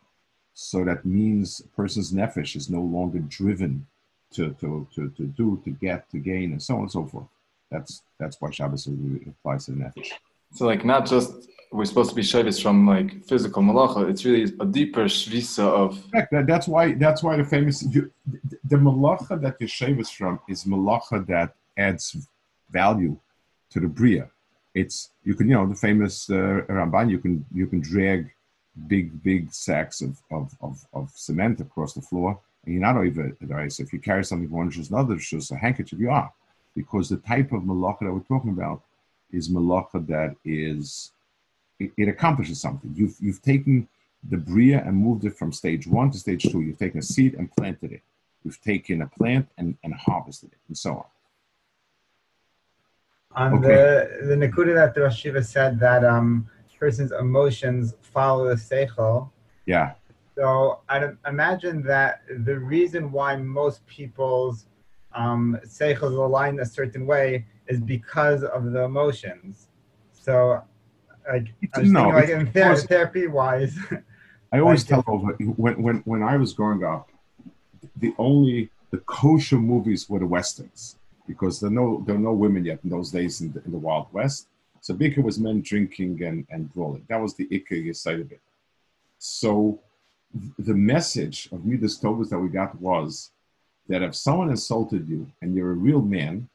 So 0.54 0.84
that 0.84 1.04
means 1.04 1.60
a 1.60 1.68
person's 1.76 2.12
nefesh 2.12 2.54
is 2.56 2.70
no 2.70 2.80
longer 2.80 3.18
driven 3.18 3.86
to, 4.34 4.54
to, 4.60 4.86
to, 4.94 5.10
to 5.16 5.24
do, 5.26 5.60
to 5.64 5.70
get, 5.70 6.08
to 6.10 6.18
gain, 6.18 6.52
and 6.52 6.62
so 6.62 6.74
on 6.74 6.82
and 6.82 6.92
so 6.92 7.04
forth. 7.06 7.26
That's 7.70 8.02
that's 8.18 8.40
why 8.40 8.50
Shabbos 8.50 8.86
applies 8.86 9.66
to 9.66 9.72
the 9.72 9.78
nefesh. 9.84 10.10
So 10.52 10.66
like 10.66 10.84
not 10.84 11.06
just 11.06 11.48
we're 11.72 11.84
supposed 11.84 12.10
to 12.10 12.16
be 12.16 12.22
shavis 12.22 12.62
from 12.62 12.86
like 12.86 13.24
physical 13.24 13.62
malacha. 13.62 14.08
It's 14.08 14.24
really 14.24 14.44
a 14.60 14.66
deeper 14.66 15.04
shvisa 15.04 15.64
of. 15.82 16.04
That, 16.12 16.46
that's 16.46 16.68
why 16.68 16.94
that's 16.94 17.22
why 17.22 17.36
the 17.36 17.44
famous 17.44 17.80
the, 17.80 18.10
the 18.70 18.76
malacha 18.76 19.40
that 19.40 19.60
you 19.60 19.66
shavis 19.66 20.10
from 20.12 20.38
is 20.48 20.64
malacha 20.64 21.26
that 21.26 21.54
adds 21.76 22.16
value 22.70 23.16
to 23.70 23.80
the 23.80 23.88
bria. 23.88 24.30
It's 24.74 25.10
you 25.24 25.34
can 25.34 25.48
you 25.48 25.54
know 25.54 25.66
the 25.66 25.74
famous 25.74 26.28
uh, 26.30 26.62
Ramban 26.68 27.10
you 27.10 27.18
can 27.18 27.44
you 27.52 27.66
can 27.66 27.80
drag 27.80 28.30
big 28.88 29.22
big 29.22 29.52
sacks 29.52 30.00
of, 30.00 30.20
of, 30.30 30.52
of, 30.60 30.84
of 30.92 31.10
cement 31.14 31.60
across 31.60 31.94
the 31.94 32.00
floor 32.00 32.40
and 32.64 32.74
you're 32.74 32.82
not 32.82 32.96
right. 32.96 33.72
So 33.72 33.82
if 33.82 33.92
you 33.92 34.00
carry 34.00 34.24
something 34.24 34.48
from 34.48 34.58
one 34.58 34.70
shoes 34.70 34.90
another 34.90 35.18
shoes 35.18 35.50
a 35.50 35.56
handkerchief 35.56 35.98
you 35.98 36.10
are 36.10 36.32
because 36.74 37.08
the 37.08 37.18
type 37.18 37.52
of 37.52 37.62
malacha 37.62 38.00
that 38.00 38.12
we're 38.12 38.20
talking 38.20 38.50
about 38.50 38.82
is 39.32 39.48
malacha 39.48 40.06
that 40.08 40.34
is 40.44 41.12
it, 41.78 41.92
it, 41.96 42.08
accomplishes 42.08 42.60
something. 42.60 42.92
You've 42.94 43.16
you've 43.20 43.42
taken 43.42 43.88
the 44.28 44.36
bria 44.36 44.82
and 44.84 44.96
moved 44.96 45.24
it 45.24 45.36
from 45.36 45.52
stage 45.52 45.86
one 45.86 46.10
to 46.10 46.18
stage 46.18 46.42
two. 46.42 46.60
You've 46.62 46.78
taken 46.78 47.00
a 47.00 47.02
seed 47.02 47.34
and 47.34 47.50
planted 47.56 47.92
it. 47.92 48.02
You've 48.44 48.60
taken 48.60 49.02
a 49.02 49.06
plant 49.06 49.48
and, 49.58 49.76
and 49.82 49.94
harvested 49.94 50.52
it, 50.52 50.58
and 50.68 50.76
so 50.76 50.90
on. 50.96 51.04
On 53.36 53.54
okay. 53.54 53.68
the 53.68 54.26
the 54.26 54.34
Nakuda 54.34 54.74
that 54.74 54.94
the 54.94 55.02
Rosh 55.02 55.26
said 55.46 55.80
that 55.80 56.04
um, 56.04 56.48
person's 56.84 57.12
emotions 57.12 57.94
follow 58.02 58.48
the 58.48 58.56
seichel. 58.56 59.30
Yeah. 59.66 59.92
So 60.36 60.80
I'd 60.88 61.16
imagine 61.26 61.82
that 61.84 62.22
the 62.48 62.58
reason 62.58 63.10
why 63.10 63.36
most 63.36 63.86
people's 63.86 64.66
um, 65.14 65.58
seichels 65.66 66.16
align 66.28 66.60
a 66.60 66.66
certain 66.66 67.06
way 67.06 67.46
is 67.68 67.80
because 67.80 68.42
of 68.42 68.72
the 68.72 68.82
emotions. 68.82 69.68
So, 70.12 70.62
like, 71.30 71.48
I 71.74 71.80
was 71.80 71.90
no, 71.90 72.08
like 72.08 72.28
in 72.28 72.50
ther- 72.52 72.76
therapy 72.76 73.26
wise. 73.28 73.78
I 74.52 74.58
always 74.58 74.82
like, 74.90 75.04
tell 75.04 75.14
over 75.14 75.32
when, 75.62 75.82
when 75.82 75.96
when 76.10 76.22
I 76.22 76.36
was 76.36 76.52
growing 76.52 76.84
up, 76.84 77.08
the 77.96 78.12
only 78.18 78.70
the 78.90 78.98
kosher 78.98 79.58
movies 79.58 80.08
were 80.08 80.18
the 80.18 80.26
westerns 80.26 80.96
because 81.26 81.60
there 81.60 81.70
are 81.70 81.72
no 81.72 82.02
there 82.06 82.16
are 82.16 82.26
no 82.30 82.32
women 82.32 82.64
yet 82.64 82.80
in 82.84 82.90
those 82.90 83.10
days 83.10 83.40
in 83.40 83.52
the, 83.52 83.62
in 83.64 83.72
the 83.72 83.78
Wild 83.78 84.06
West. 84.12 84.48
So 84.80 84.92
Bika 84.92 85.22
was 85.22 85.38
men 85.38 85.62
drinking 85.62 86.22
and, 86.22 86.46
and 86.50 86.72
brawling. 86.74 87.06
That 87.08 87.20
was 87.20 87.34
the 87.34 87.46
Ikka 87.46 87.96
side 87.96 88.20
of 88.20 88.30
it. 88.30 88.40
So 89.18 89.80
the 90.58 90.74
message 90.74 91.48
of 91.52 91.64
Midas 91.64 91.98
Tovas 91.98 92.28
that 92.28 92.38
we 92.38 92.48
got 92.48 92.78
was 92.80 93.30
that 93.88 94.02
if 94.02 94.14
someone 94.14 94.50
insulted 94.50 95.08
you 95.08 95.30
and 95.40 95.54
you're 95.54 95.70
a 95.70 95.74
real 95.74 96.02
man, 96.02 96.48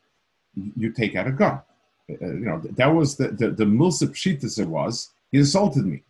you 0.76 0.92
take 0.92 1.16
out 1.16 1.28
a 1.28 1.32
gun. 1.32 1.62
Uh, 2.10 2.26
you 2.26 2.46
know, 2.46 2.60
that 2.60 2.88
was 2.88 3.16
the, 3.16 3.30
the, 3.30 3.50
the 3.52 3.66
Milsa 3.66 4.08
Pshitas 4.10 4.60
it 4.60 4.68
was, 4.68 5.12
he 5.32 5.38
insulted 5.40 5.86
me. 5.86 6.04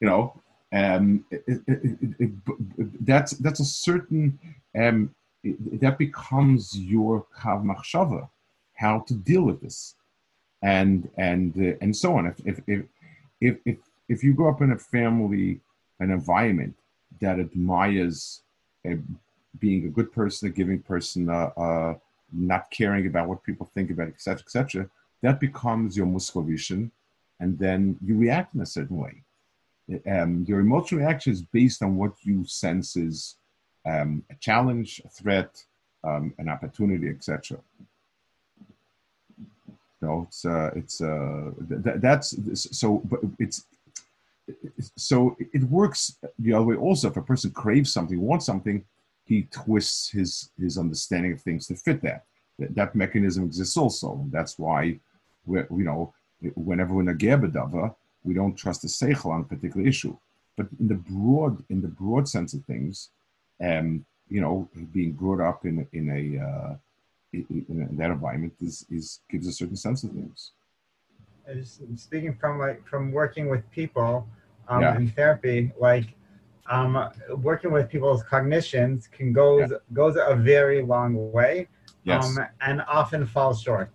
You 0.00 0.08
know, 0.08 0.40
um, 0.72 1.24
it, 1.30 1.44
it, 1.66 1.90
it, 2.18 3.06
that's, 3.06 3.32
that's 3.32 3.60
a 3.60 3.64
certain, 3.64 4.38
um, 4.76 5.14
that 5.44 5.98
becomes 5.98 6.78
your 6.78 7.26
Kav 7.36 7.64
Machshava, 7.64 8.28
how 8.74 9.00
to 9.00 9.14
deal 9.14 9.42
with 9.42 9.60
this. 9.60 9.94
And, 10.62 11.08
and, 11.16 11.56
uh, 11.56 11.76
and 11.80 11.94
so 11.96 12.16
on. 12.16 12.26
If, 12.26 12.60
if, 12.68 12.84
if, 13.40 13.56
if, 13.64 13.76
if, 14.08 14.22
you 14.22 14.32
grow 14.32 14.50
up 14.50 14.62
in 14.62 14.70
a 14.70 14.78
family, 14.78 15.60
an 15.98 16.12
environment 16.12 16.76
that 17.20 17.40
admires 17.40 18.42
uh, 18.88 18.94
being 19.58 19.86
a 19.86 19.88
good 19.88 20.12
person, 20.12 20.48
a 20.48 20.50
giving 20.52 20.80
person, 20.80 21.28
uh, 21.28 21.50
uh, 21.56 21.94
not 22.32 22.70
caring 22.70 23.08
about 23.08 23.28
what 23.28 23.42
people 23.42 23.68
think 23.74 23.90
about, 23.90 24.08
etc., 24.08 24.40
etc., 24.40 24.90
that 25.22 25.40
becomes 25.40 25.96
your 25.96 26.06
machshava, 26.06 26.90
and 27.40 27.58
then 27.58 27.96
you 28.04 28.16
react 28.16 28.54
in 28.54 28.60
a 28.60 28.66
certain 28.66 28.96
way. 28.96 29.22
Um, 30.08 30.44
your 30.48 30.60
emotional 30.60 31.00
reaction 31.00 31.32
is 31.32 31.42
based 31.42 31.82
on 31.82 31.96
what 31.96 32.12
you 32.22 32.44
sense 32.44 32.96
is 32.96 33.36
um, 33.84 34.24
a 34.30 34.34
challenge, 34.36 35.00
a 35.04 35.08
threat, 35.08 35.62
um, 36.04 36.34
an 36.38 36.48
opportunity, 36.48 37.08
etc. 37.08 37.58
So 40.00 40.26
it's 40.28 40.44
uh, 40.44 40.70
it's 40.74 41.00
uh, 41.00 41.50
th- 41.68 41.98
that's 41.98 42.36
so, 42.78 43.02
but 43.04 43.20
it's 43.38 43.64
so 44.96 45.36
it 45.38 45.62
works 45.64 46.16
the 46.38 46.52
other 46.52 46.64
way 46.64 46.76
also. 46.76 47.08
If 47.08 47.16
a 47.16 47.22
person 47.22 47.52
craves 47.52 47.92
something, 47.92 48.20
wants 48.20 48.46
something, 48.46 48.84
he 49.24 49.46
twists 49.52 50.10
his 50.10 50.50
his 50.58 50.76
understanding 50.76 51.32
of 51.32 51.40
things 51.40 51.66
to 51.68 51.76
fit 51.76 52.02
that. 52.02 52.24
That, 52.58 52.74
that 52.74 52.94
mechanism 52.94 53.44
exists 53.44 53.76
also. 53.76 54.26
That's 54.30 54.58
why 54.58 54.98
we 55.46 55.60
you 55.60 55.84
know 55.84 56.12
whenever 56.54 56.94
we're 56.94 57.02
in 57.02 57.08
a 57.08 57.14
gerbedava, 57.14 57.94
we 58.24 58.34
don't 58.34 58.56
trust 58.56 58.82
the 58.82 58.88
seichel 58.88 59.30
on 59.30 59.42
a 59.42 59.44
particular 59.44 59.86
issue. 59.86 60.16
But 60.56 60.66
in 60.80 60.88
the 60.88 60.94
broad 60.94 61.62
in 61.70 61.80
the 61.80 61.88
broad 61.88 62.28
sense 62.28 62.54
of 62.54 62.64
things, 62.64 63.10
um, 63.62 64.04
you 64.28 64.40
know, 64.40 64.68
being 64.92 65.12
brought 65.12 65.40
up 65.40 65.64
in 65.64 65.86
in 65.92 66.08
a 66.10 66.44
uh, 66.44 66.74
in, 67.32 67.64
in 67.68 67.96
that 67.96 68.10
environment 68.10 68.54
is, 68.60 68.86
is 68.90 69.20
gives 69.30 69.46
a 69.46 69.52
certain 69.52 69.76
sense 69.76 70.04
of 70.04 70.10
things. 70.10 70.52
Speaking 71.96 72.34
from 72.34 72.58
like 72.58 72.86
from 72.86 73.12
working 73.12 73.48
with 73.48 73.68
people 73.70 74.26
um, 74.68 74.82
yeah. 74.82 74.96
in 74.96 75.10
therapy, 75.10 75.72
like 75.78 76.14
um, 76.70 77.10
working 77.38 77.72
with 77.72 77.88
people's 77.88 78.22
cognitions 78.22 79.08
can 79.08 79.32
goes 79.32 79.70
yeah. 79.70 79.76
goes 79.92 80.16
a 80.16 80.36
very 80.36 80.82
long 80.82 81.32
way, 81.32 81.68
yes. 82.04 82.24
um, 82.24 82.46
and 82.60 82.82
often 82.82 83.26
falls 83.26 83.60
short. 83.60 83.90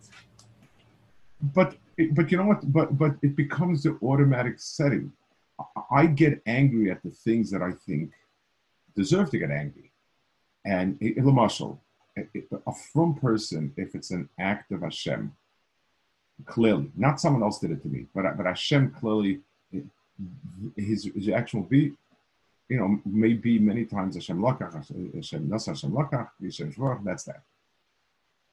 But 1.42 1.78
but 2.12 2.32
you 2.32 2.38
know 2.38 2.46
what? 2.46 2.72
But 2.72 2.98
but 2.98 3.16
it 3.22 3.36
becomes 3.36 3.84
the 3.84 3.98
automatic 4.04 4.60
setting. 4.60 5.12
I 5.90 6.06
get 6.06 6.42
angry 6.46 6.92
at 6.92 7.02
the 7.02 7.10
things 7.10 7.50
that 7.52 7.64
I 7.64 7.72
think 7.88 8.12
deserve 8.98 9.30
to 9.32 9.38
get 9.38 9.52
angry, 9.52 9.92
and 10.66 10.98
muscle, 11.18 11.80
a 12.18 12.74
from 12.92 13.16
person, 13.16 13.72
if 13.78 13.96
it's 13.96 14.12
an 14.12 14.28
act 14.40 14.72
of 14.72 14.82
Hashem, 14.82 15.34
clearly, 16.46 16.92
not 16.98 17.22
someone 17.22 17.44
else 17.44 17.60
did 17.60 17.72
it 17.72 17.82
to 17.84 17.88
me, 17.88 18.08
but 18.14 18.36
but 18.36 18.46
Hashem 18.46 18.92
clearly, 19.00 19.40
his 20.76 21.10
his 21.16 21.30
actual 21.30 21.62
beat 21.62 21.94
you 22.70 22.78
know, 22.78 23.00
maybe 23.06 23.60
many 23.60 23.86
times 23.86 24.16
Hashem 24.16 24.40
Lakach, 24.40 24.74
Hashem 25.14 25.50
Nas 25.50 25.66
Hashem 25.66 25.92
Lakach, 25.92 26.30
Hashem 26.42 26.74
Shvorach, 26.74 27.04
that's 27.04 27.24
that. 27.24 27.42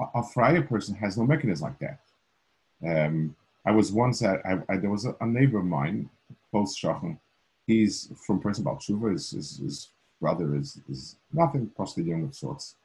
A, 0.01 0.19
a 0.19 0.23
person 0.63 0.95
has 0.97 1.17
no 1.17 1.25
mechanism 1.25 1.69
like 1.69 1.79
that. 1.81 2.01
Um, 2.87 3.35
I 3.67 3.73
was 3.73 3.93
once 3.93 4.23
at, 4.23 4.45
I, 4.47 4.59
I, 4.69 4.77
there 4.77 4.91
was 4.91 5.05
a, 5.05 5.17
a, 5.21 5.27
neighbor 5.27 5.59
of 5.59 5.65
mine, 5.65 6.09
post 6.53 6.81
Shachan, 6.81 7.19
he's 7.67 8.13
from 8.27 8.41
his, 9.11 9.31
his, 9.31 9.59
his, 9.59 9.89
brother 10.21 10.57
is, 10.57 10.81
is 10.89 11.17
nothing, 11.33 11.71
possibly 11.77 12.11
young 12.11 12.25
of 12.25 12.35
sorts. 12.35 12.77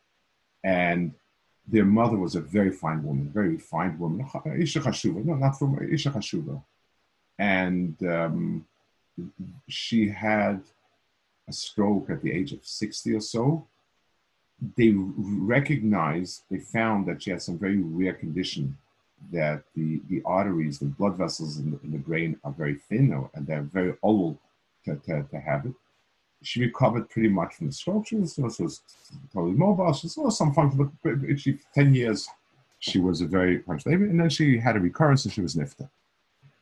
And 0.63 1.13
their 1.67 1.85
mother 1.85 2.17
was 2.17 2.35
a 2.35 2.41
very 2.41 2.71
fine 2.71 3.03
woman, 3.03 3.29
very 3.29 3.49
refined 3.49 3.99
woman, 3.99 4.27
Isha 4.57 4.81
Hashuva, 4.81 5.23
no, 5.23 5.35
not 5.35 5.57
from 5.57 5.77
Isha 5.91 6.11
Hashuva. 6.11 6.61
And 7.37 7.95
um, 8.03 8.65
she 9.67 10.09
had 10.09 10.61
a 11.47 11.53
stroke 11.53 12.09
at 12.09 12.21
the 12.21 12.31
age 12.31 12.51
of 12.53 12.65
60 12.65 13.13
or 13.15 13.21
so, 13.21 13.65
they 14.75 14.93
recognized, 14.93 16.43
they 16.51 16.59
found 16.59 17.05
that 17.07 17.23
she 17.23 17.31
had 17.31 17.41
some 17.41 17.57
very 17.57 17.77
rare 17.77 18.13
condition 18.13 18.77
that 19.31 19.63
the, 19.75 20.01
the 20.09 20.21
arteries, 20.25 20.79
the 20.79 20.85
blood 20.85 21.15
vessels 21.15 21.57
in 21.57 21.71
the, 21.71 21.79
in 21.83 21.91
the 21.91 21.97
brain 21.97 22.37
are 22.43 22.51
very 22.51 22.75
thin 22.75 23.27
and 23.33 23.47
they're 23.47 23.61
very 23.61 23.93
old 24.01 24.37
to, 24.85 24.95
to, 24.95 25.23
to, 25.23 25.39
have 25.39 25.65
it. 25.65 25.73
She 26.41 26.61
recovered 26.61 27.09
pretty 27.09 27.29
much 27.29 27.55
from 27.55 27.67
the 27.67 27.73
stroke. 27.73 28.07
She 28.07 28.15
was, 28.15 28.37
was 28.37 28.81
totally 29.33 29.53
mobile. 29.53 29.93
She 29.93 30.07
saw 30.07 30.29
some 30.29 30.53
function, 30.53 30.91
but 31.03 31.39
she, 31.39 31.59
10 31.75 31.93
years, 31.93 32.29
she 32.79 32.99
was 32.99 33.21
a 33.21 33.25
very 33.25 33.59
functional 33.59 33.97
baby. 33.97 34.09
And 34.09 34.19
then 34.19 34.29
she 34.29 34.57
had 34.57 34.77
a 34.77 34.79
recurrence 34.79 35.25
and 35.25 35.33
she 35.33 35.41
was 35.41 35.55
nifta. 35.55 35.89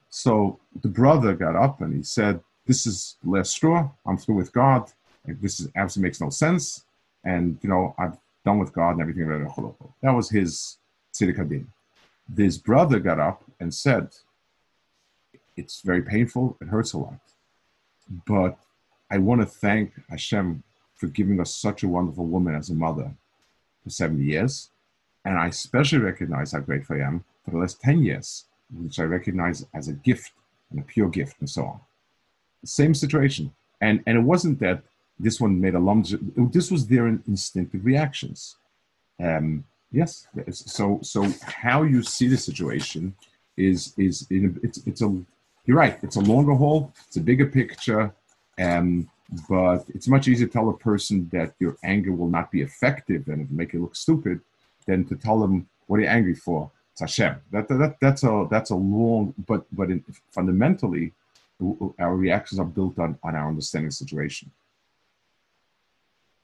So 0.10 0.60
the 0.82 0.88
brother 0.88 1.34
got 1.34 1.56
up 1.56 1.82
and 1.82 1.94
he 1.94 2.02
said, 2.02 2.42
this 2.68 2.86
is 2.86 3.16
the 3.24 3.30
last 3.30 3.52
straw. 3.52 3.90
I'm 4.06 4.18
through 4.18 4.36
with 4.36 4.52
God. 4.52 4.92
This 5.26 5.60
is 5.60 5.70
absolutely 5.76 6.10
makes 6.10 6.22
no 6.22 6.30
sense. 6.30 6.84
And 7.24 7.58
you 7.62 7.70
know, 7.70 7.96
I've 7.98 8.18
done 8.46 8.60
with 8.60 8.74
God 8.74 8.92
and 8.92 9.02
everything. 9.02 9.28
That 10.02 10.12
was 10.12 10.30
his 10.30 10.78
tziddik 11.14 11.66
This 12.30 12.58
brother 12.58 13.00
got 13.00 13.20
up 13.20 13.44
and 13.60 13.74
said, 13.74 14.16
"It's 15.56 15.82
very 15.82 16.02
painful. 16.02 16.58
It 16.62 16.68
hurts 16.68 16.94
a 16.94 17.00
lot, 17.00 17.20
but 18.26 18.58
I 19.10 19.18
want 19.18 19.42
to 19.42 19.48
thank 19.48 19.94
Hashem 20.10 20.64
for 20.96 21.08
giving 21.08 21.40
us 21.40 21.56
such 21.56 21.84
a 21.84 21.88
wonderful 21.88 22.26
woman 22.26 22.56
as 22.56 22.70
a 22.70 22.74
mother 22.74 23.12
for 23.84 23.90
70 23.90 24.24
years, 24.24 24.70
and 25.24 25.38
I 25.38 25.48
especially 25.48 26.00
recognize 26.00 26.52
how 26.52 26.60
grateful 26.60 26.98
I 26.98 27.06
am 27.06 27.24
for 27.44 27.52
the 27.52 27.58
last 27.58 27.82
10 27.82 28.04
years, 28.04 28.46
which 28.74 29.00
I 29.00 29.04
recognize 29.04 29.66
as 29.74 29.88
a 29.88 29.94
gift 29.94 30.32
and 30.72 30.80
a 30.80 30.84
pure 30.84 31.10
gift, 31.10 31.36
and 31.40 31.50
so 31.50 31.66
on." 31.66 31.80
Same 32.66 32.94
situation, 32.94 33.54
and 33.80 34.04
and 34.06 34.18
it 34.18 34.22
wasn't 34.22 34.60
that 34.60 34.84
this 35.20 35.40
one 35.40 35.60
made 35.60 35.76
a 35.76 35.80
lump. 35.80 36.08
This 36.52 36.72
was 36.72 36.88
their 36.88 37.08
instinctive 37.08 37.86
reactions. 37.86 38.58
Um, 39.20 39.64
yes. 39.92 40.28
So 40.52 41.00
so 41.02 41.32
how 41.44 41.84
you 41.84 42.04
see 42.04 42.28
the 42.28 42.38
situation 42.38 43.16
is 43.56 43.94
is 43.98 44.28
in, 44.30 44.60
it's 44.64 44.80
it's 44.86 45.02
a 45.02 45.10
you're 45.66 45.78
right. 45.78 45.98
It's 46.02 46.16
a 46.16 46.22
longer 46.22 46.54
haul. 46.54 46.94
It's 47.08 47.18
a 47.18 47.22
bigger 47.22 47.46
picture. 47.46 48.14
Um, 48.60 49.10
but 49.50 49.86
it's 49.90 50.08
much 50.08 50.28
easier 50.28 50.48
to 50.48 50.54
tell 50.54 50.70
a 50.70 50.78
person 50.78 51.30
that 51.34 51.54
your 51.60 51.78
anger 51.84 52.14
will 52.14 52.30
not 52.30 52.52
be 52.52 52.62
effective 52.62 53.28
and 53.28 53.52
make 53.52 53.74
you 53.74 53.82
look 53.82 53.96
stupid 53.96 54.40
than 54.86 55.06
to 55.06 55.16
tell 55.16 55.40
them 55.40 55.68
what 55.88 55.98
are 55.98 56.04
you 56.04 56.08
angry 56.08 56.36
for. 56.36 56.72
It's 56.94 57.02
Hashem. 57.02 57.36
That, 57.52 57.68
that 57.68 57.98
that's 58.00 58.24
a 58.24 58.48
that's 58.50 58.72
a 58.72 58.76
long 58.76 59.34
but 59.48 59.66
but 59.72 59.92
in, 59.92 60.04
fundamentally 60.32 61.14
our 62.00 62.16
reactions 62.16 62.60
are 62.60 62.66
built 62.66 62.98
on 63.00 63.20
on 63.24 63.36
our 63.36 63.48
understanding 63.48 63.90
the 63.90 63.94
situation. 63.94 64.50